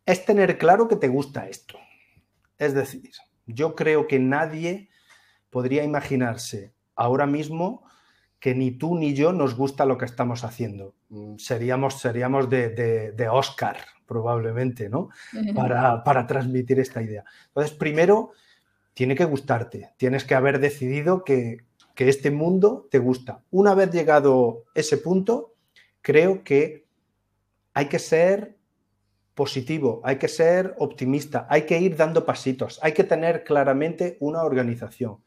[0.06, 1.78] es tener claro que te gusta esto.
[2.58, 3.12] Es decir,
[3.46, 4.90] yo creo que nadie
[5.50, 7.84] podría imaginarse ahora mismo
[8.40, 10.96] que ni tú ni yo nos gusta lo que estamos haciendo.
[11.38, 15.10] Seríamos, seríamos de, Oscar, probablemente, ¿no?
[15.56, 17.24] Para, para, transmitir esta idea.
[17.48, 18.32] Entonces, primero,
[18.94, 19.92] tiene que gustarte.
[19.98, 21.67] Tienes que haber decidido que,
[21.98, 23.44] que este mundo te gusta.
[23.50, 25.56] Una vez llegado ese punto,
[26.04, 26.86] creo que
[27.74, 28.56] hay que ser
[29.34, 34.44] positivo, hay que ser optimista, hay que ir dando pasitos, hay que tener claramente una
[34.44, 35.24] organización.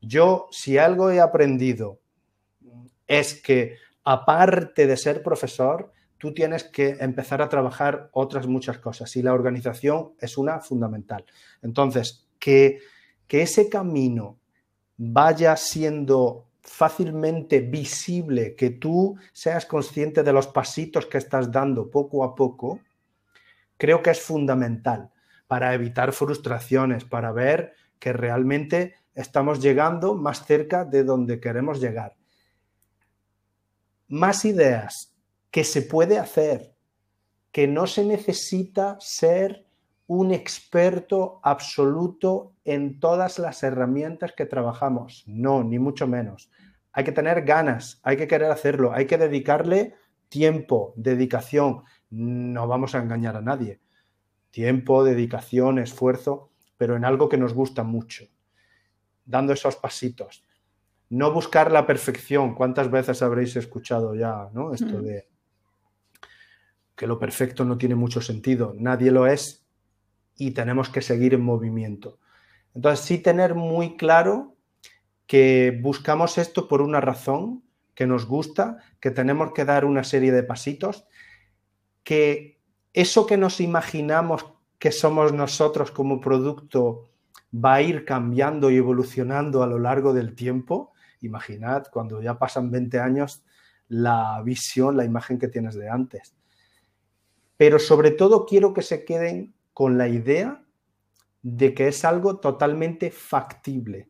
[0.00, 2.00] Yo, si algo he aprendido,
[3.06, 9.14] es que aparte de ser profesor, tú tienes que empezar a trabajar otras muchas cosas
[9.14, 11.24] y la organización es una fundamental.
[11.62, 12.80] Entonces, que,
[13.28, 14.41] que ese camino
[15.04, 22.22] vaya siendo fácilmente visible, que tú seas consciente de los pasitos que estás dando poco
[22.22, 22.78] a poco,
[23.76, 25.10] creo que es fundamental
[25.48, 32.14] para evitar frustraciones, para ver que realmente estamos llegando más cerca de donde queremos llegar.
[34.06, 35.16] Más ideas
[35.50, 36.76] que se puede hacer,
[37.50, 39.66] que no se necesita ser
[40.14, 45.24] un experto absoluto en todas las herramientas que trabajamos.
[45.26, 46.50] No, ni mucho menos.
[46.92, 49.94] Hay que tener ganas, hay que querer hacerlo, hay que dedicarle
[50.28, 51.84] tiempo, dedicación.
[52.10, 53.80] No vamos a engañar a nadie.
[54.50, 58.26] Tiempo, dedicación, esfuerzo, pero en algo que nos gusta mucho.
[59.24, 60.44] Dando esos pasitos.
[61.08, 62.54] No buscar la perfección.
[62.54, 64.74] ¿Cuántas veces habréis escuchado ya ¿no?
[64.74, 65.26] esto de
[66.94, 68.74] que lo perfecto no tiene mucho sentido?
[68.76, 69.61] Nadie lo es
[70.46, 72.18] y tenemos que seguir en movimiento.
[72.74, 74.56] Entonces, sí tener muy claro
[75.28, 77.62] que buscamos esto por una razón,
[77.94, 81.06] que nos gusta, que tenemos que dar una serie de pasitos,
[82.02, 82.60] que
[82.92, 84.44] eso que nos imaginamos
[84.80, 87.08] que somos nosotros como producto
[87.54, 90.92] va a ir cambiando y evolucionando a lo largo del tiempo.
[91.20, 93.44] Imaginad cuando ya pasan 20 años
[93.86, 96.34] la visión, la imagen que tienes de antes.
[97.56, 100.64] Pero sobre todo quiero que se queden con la idea
[101.42, 104.08] de que es algo totalmente factible.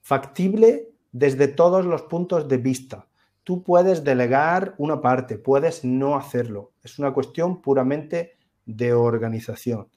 [0.00, 3.06] Factible desde todos los puntos de vista.
[3.42, 6.72] Tú puedes delegar una parte, puedes no hacerlo.
[6.82, 9.88] Es una cuestión puramente de organización.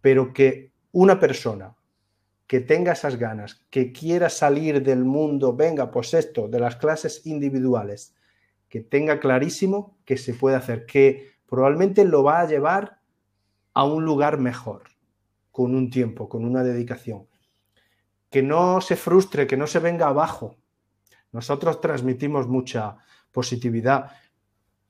[0.00, 1.76] Pero que una persona
[2.46, 7.26] que tenga esas ganas, que quiera salir del mundo, venga, pues esto, de las clases
[7.26, 8.14] individuales,
[8.68, 12.95] que tenga clarísimo que se puede hacer, que probablemente lo va a llevar
[13.76, 14.84] a un lugar mejor,
[15.52, 17.26] con un tiempo, con una dedicación.
[18.30, 20.56] Que no se frustre, que no se venga abajo.
[21.30, 22.96] Nosotros transmitimos mucha
[23.30, 24.12] positividad,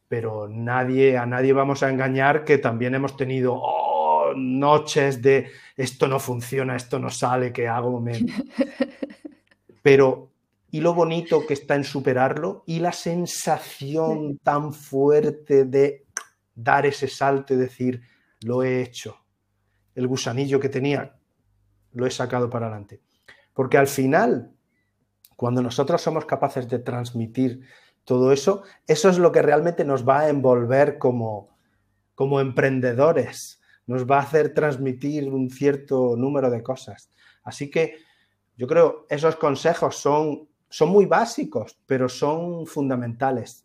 [0.07, 6.07] pero nadie, a nadie vamos a engañar que también hemos tenido oh, noches de esto
[6.07, 8.05] no funciona, esto no sale, ¿qué hago?
[9.83, 10.31] Pero,
[10.71, 16.05] y lo bonito que está en superarlo y la sensación tan fuerte de
[16.55, 18.01] dar ese salto y decir,
[18.43, 19.17] lo he hecho.
[19.95, 21.17] El gusanillo que tenía,
[21.93, 23.01] lo he sacado para adelante.
[23.55, 24.53] Porque al final,
[25.35, 27.63] cuando nosotros somos capaces de transmitir
[28.05, 31.57] todo eso, eso es lo que realmente nos va a envolver como,
[32.15, 37.11] como emprendedores, nos va a hacer transmitir un cierto número de cosas.
[37.43, 37.97] Así que
[38.57, 43.65] yo creo esos consejos son, son muy básicos, pero son fundamentales.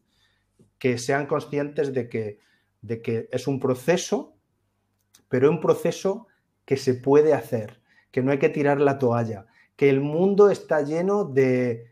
[0.77, 2.39] Que sean conscientes de que,
[2.81, 4.30] de que es un proceso
[5.31, 6.27] pero es un proceso
[6.65, 10.81] que se puede hacer, que no hay que tirar la toalla, que el mundo está
[10.81, 11.89] lleno de,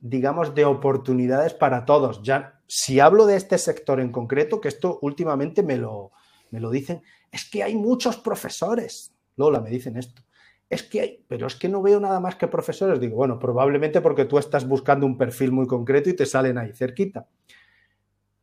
[0.00, 2.24] digamos, de oportunidades para todos.
[2.24, 6.10] Ya, si hablo de este sector en concreto, que esto últimamente me lo,
[6.50, 9.14] me lo dicen, es que hay muchos profesores.
[9.36, 10.22] Lola, me dicen esto.
[10.68, 12.98] Es que hay, pero es que no veo nada más que profesores.
[12.98, 16.72] Digo, bueno, probablemente porque tú estás buscando un perfil muy concreto y te salen ahí
[16.72, 17.28] cerquita.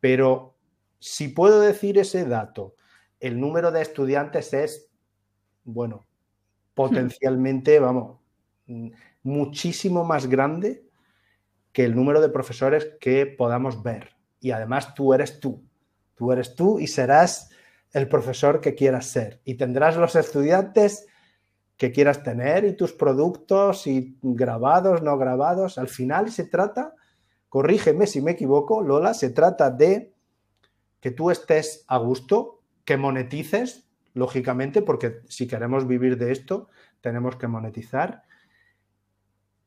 [0.00, 0.56] Pero
[0.98, 2.73] si puedo decir ese dato
[3.24, 4.90] el número de estudiantes es,
[5.64, 6.04] bueno,
[6.74, 8.18] potencialmente, vamos,
[9.22, 10.84] muchísimo más grande
[11.72, 14.10] que el número de profesores que podamos ver.
[14.40, 15.64] Y además tú eres tú,
[16.14, 17.48] tú eres tú y serás
[17.92, 19.40] el profesor que quieras ser.
[19.44, 21.06] Y tendrás los estudiantes
[21.78, 25.78] que quieras tener y tus productos y grabados, no grabados.
[25.78, 26.92] Al final se trata,
[27.48, 30.12] corrígeme si me equivoco, Lola, se trata de
[31.00, 32.53] que tú estés a gusto,
[32.84, 36.68] que monetices, lógicamente, porque si queremos vivir de esto,
[37.00, 38.22] tenemos que monetizar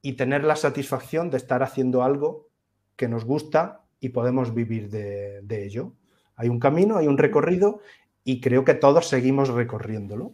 [0.01, 2.49] y tener la satisfacción de estar haciendo algo
[2.95, 5.93] que nos gusta y podemos vivir de, ello.
[6.36, 7.82] Hay un camino, hay un recorrido
[8.24, 10.34] y creo que todos seguimos recorriéndolo.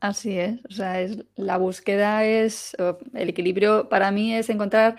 [0.00, 2.74] Así es, o sea, es, la búsqueda es,
[3.12, 4.96] el equilibrio para mí es encontrar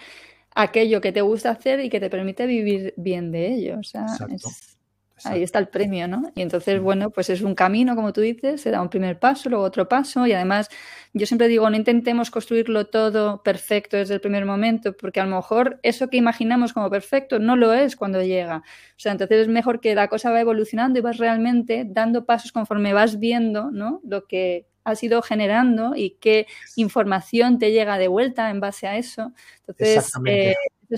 [0.53, 3.79] aquello que te gusta hacer y que te permite vivir bien de ello.
[3.79, 4.77] O sea, es,
[5.25, 6.31] Ahí está el premio, ¿no?
[6.35, 9.49] Y entonces, bueno, pues es un camino, como tú dices, se da un primer paso,
[9.49, 10.69] luego otro paso, y además
[11.13, 15.35] yo siempre digo, no intentemos construirlo todo perfecto desde el primer momento, porque a lo
[15.35, 18.57] mejor eso que imaginamos como perfecto no lo es cuando llega.
[18.57, 22.51] O sea, entonces es mejor que la cosa va evolucionando y vas realmente dando pasos
[22.51, 24.01] conforme vas viendo, ¿no?
[24.03, 28.97] Lo que has ido generando y qué información te llega de vuelta en base a
[28.97, 29.33] eso.
[29.67, 30.55] Entonces, eh,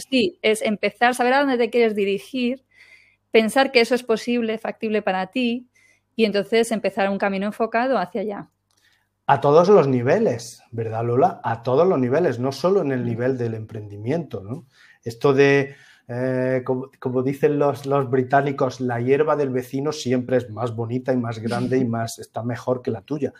[0.09, 2.63] sí, es empezar a saber a dónde te quieres dirigir
[3.33, 5.67] pensar que eso es posible, factible para ti
[6.15, 8.49] y entonces empezar un camino enfocado hacia allá.
[9.25, 11.41] A todos los niveles, ¿verdad, Lola?
[11.43, 14.67] A todos los niveles, no solo en el nivel del emprendimiento, ¿no?
[15.03, 15.75] Esto de
[16.09, 21.17] Eh, como, dicen los, los, británicos, la hierba del vecino siempre es más bonita y
[21.17, 23.33] más grande y más está mejor que la tuya.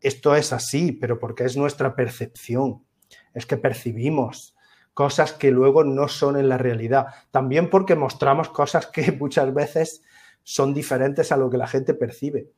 [0.00, 2.82] Esto es así, pero porque es nuestra percepción,
[3.34, 4.51] es que percibimos
[4.94, 7.06] cosas que luego no son en la realidad.
[7.30, 10.02] También porque mostramos cosas que muchas veces
[10.42, 12.50] son diferentes a lo que la gente percibe.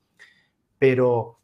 [0.78, 1.38] Pero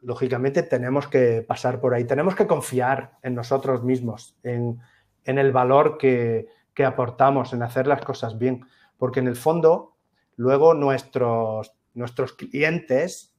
[0.00, 4.80] lógicamente tenemos que pasar por ahí, tenemos que confiar en nosotros mismos, en,
[5.24, 6.48] en el valor que,
[6.84, 8.64] aportamos en hacer las cosas bien,
[8.98, 9.96] porque en el fondo
[10.36, 13.34] luego nuestros, nuestros clientes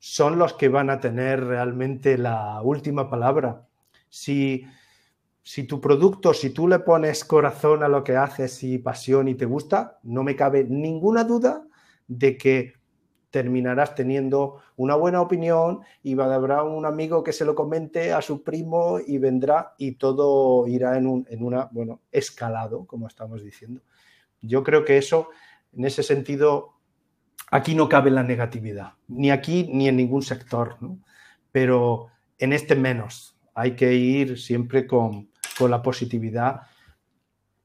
[0.00, 3.68] son los que van a tener realmente la última palabra.
[4.08, 4.66] Si,
[5.44, 9.34] si tu producto, si tú le pones corazón a lo que haces y pasión y
[9.34, 11.66] te gusta, no me cabe ninguna duda
[12.08, 12.72] de que
[13.28, 18.42] terminarás teniendo una buena opinión y habrá un amigo que se lo comente a su
[18.42, 23.82] primo y vendrá y todo irá en, un, en una, bueno, escalado, como estamos diciendo.
[24.40, 25.28] Yo creo que eso,
[25.76, 26.74] en ese sentido,
[27.50, 30.78] aquí no cabe la negatividad, ni aquí ni en ningún sector,
[31.52, 32.06] pero
[32.38, 33.36] en este menos.
[33.56, 35.28] Hay que ir siempre con,
[35.58, 36.62] con la positividad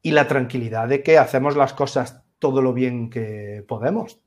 [0.02, 4.20] y la tranquilidad de que hacemos las cosas todo lo bien que podemos.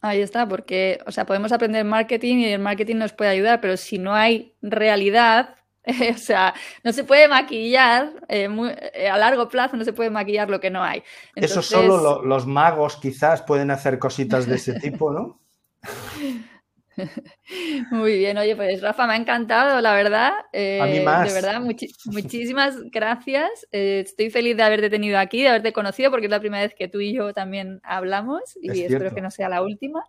[0.00, 3.76] Ahí está, porque, o sea, podemos aprender marketing y el marketing nos puede ayudar, pero
[3.76, 5.56] si no hay realidad,
[6.14, 8.48] o sea, no se puede maquillar eh,
[8.94, 11.02] eh, a largo plazo, no se puede maquillar lo que no hay.
[11.34, 15.40] Eso solo los magos quizás pueden hacer cositas de ese tipo, ¿no?
[17.90, 20.32] Muy bien, oye, pues Rafa, me ha encantado, la verdad.
[20.32, 21.28] a mí eh, más.
[21.28, 21.60] De verdad,
[22.06, 23.50] muchísimas gracias.
[23.72, 26.74] Eh, estoy feliz de haberte tenido aquí, de haberte conocido, porque es la primera vez
[26.74, 30.04] que tú y yo también hablamos y espero que no sea la última.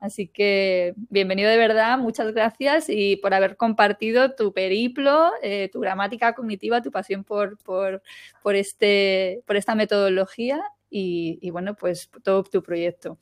[0.00, 5.80] Así que bienvenido de verdad, muchas gracias y por haber compartido tu periplo, eh, tu
[5.80, 8.02] gramática cognitiva, tu pasión por, por,
[8.42, 10.60] por, este, por esta metodología
[10.90, 13.18] y, y bueno, pues todo tu proyecto.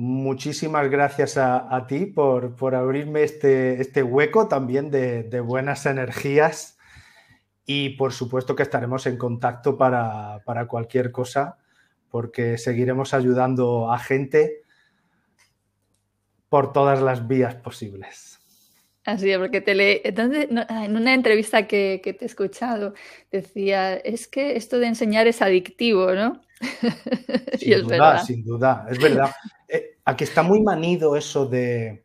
[0.00, 6.78] Muchísimas gracias a, ti por, abrirme este, este, hueco también de, buenas energías
[7.66, 11.58] y por supuesto que estaremos en contacto para, cualquier cosa
[12.12, 14.62] porque seguiremos ayudando a gente
[16.48, 18.38] por todas las vías posibles.
[19.04, 20.02] Así es, porque te le...
[20.04, 22.94] Entonces, en una entrevista que, que, te he escuchado,
[23.32, 26.40] decía, es que esto de enseñar es adictivo, ¿no?
[27.58, 29.32] Sin duda, sin duda, es verdad.
[30.08, 32.04] Eh, aquí está muy manido eso de.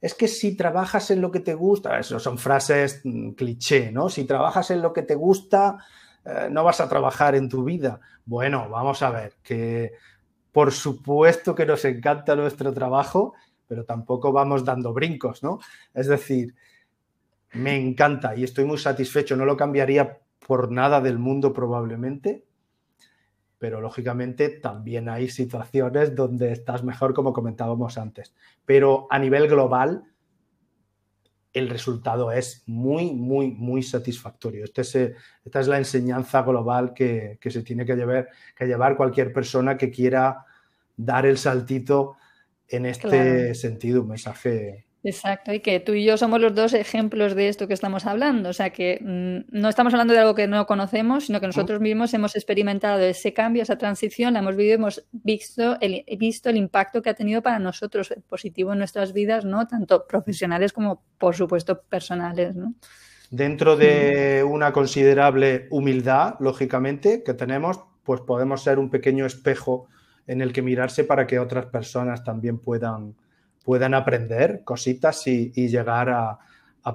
[0.00, 4.08] Es que si trabajas en lo que te gusta, eso son frases mm, cliché, ¿no?
[4.08, 5.78] Si trabajas en lo que te gusta,
[6.24, 8.00] eh, no vas a trabajar en tu vida.
[8.24, 9.92] Bueno, vamos a ver, que
[10.52, 13.34] por supuesto que nos encanta nuestro trabajo,
[13.66, 15.60] pero tampoco vamos dando brincos, ¿no?
[15.94, 16.54] Es decir,
[17.54, 22.44] me encanta y estoy muy satisfecho, no lo cambiaría por nada del mundo probablemente,
[23.62, 28.34] pero lógicamente también hay situaciones donde estás mejor, como comentábamos antes.
[28.66, 30.02] Pero a nivel global,
[31.52, 34.64] el resultado es muy, muy, muy satisfactorio.
[34.64, 39.76] Este esta es la enseñanza global que, se tiene que llevar, que llevar cualquier persona
[39.76, 40.44] que quiera
[40.96, 42.16] dar el saltito
[42.66, 47.34] en este sentido, un mensaje Exacto, y que tú y yo somos los dos ejemplos
[47.34, 48.50] de esto que estamos hablando.
[48.50, 51.80] O sea, que mm, no estamos hablando de algo que no conocemos, sino que nosotros
[51.80, 56.56] mismos hemos experimentado ese cambio, esa transición, la hemos vivido, hemos visto el, visto el
[56.56, 59.66] impacto que ha tenido para nosotros positivo en nuestras vidas, ¿no?
[59.66, 62.74] Tanto profesionales como, por supuesto, personales, ¿no?
[63.28, 69.88] Dentro de una considerable humildad, lógicamente, que tenemos, pues podemos ser un pequeño espejo
[70.28, 73.16] en el que mirarse para que otras personas también puedan
[73.64, 76.38] puedan aprender cositas y, llegar a,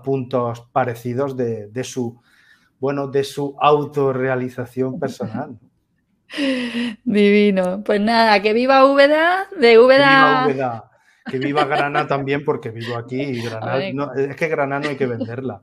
[0.03, 2.19] puntos parecidos de, su
[2.79, 5.57] bueno de su autorrealización personal.
[7.03, 7.83] Divino.
[7.85, 10.43] Pues nada, que viva Úbeda, de Úbeda.
[10.45, 10.91] Que viva
[11.29, 13.79] que viva Granada también, porque vivo aquí y Granada.
[14.15, 15.61] es que Granada no hay que venderla.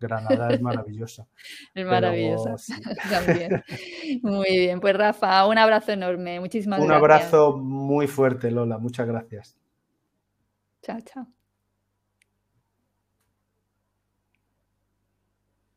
[0.00, 1.26] Granada es maravillosa.
[1.74, 2.56] Es maravillosa.
[3.10, 3.62] También.
[4.22, 6.40] Muy bien, pues Rafa, un abrazo enorme.
[6.40, 6.96] Muchísimas gracias.
[6.96, 8.78] Un abrazo muy fuerte, Lola.
[8.78, 9.56] Muchas gracias.
[10.84, 11.33] 假唱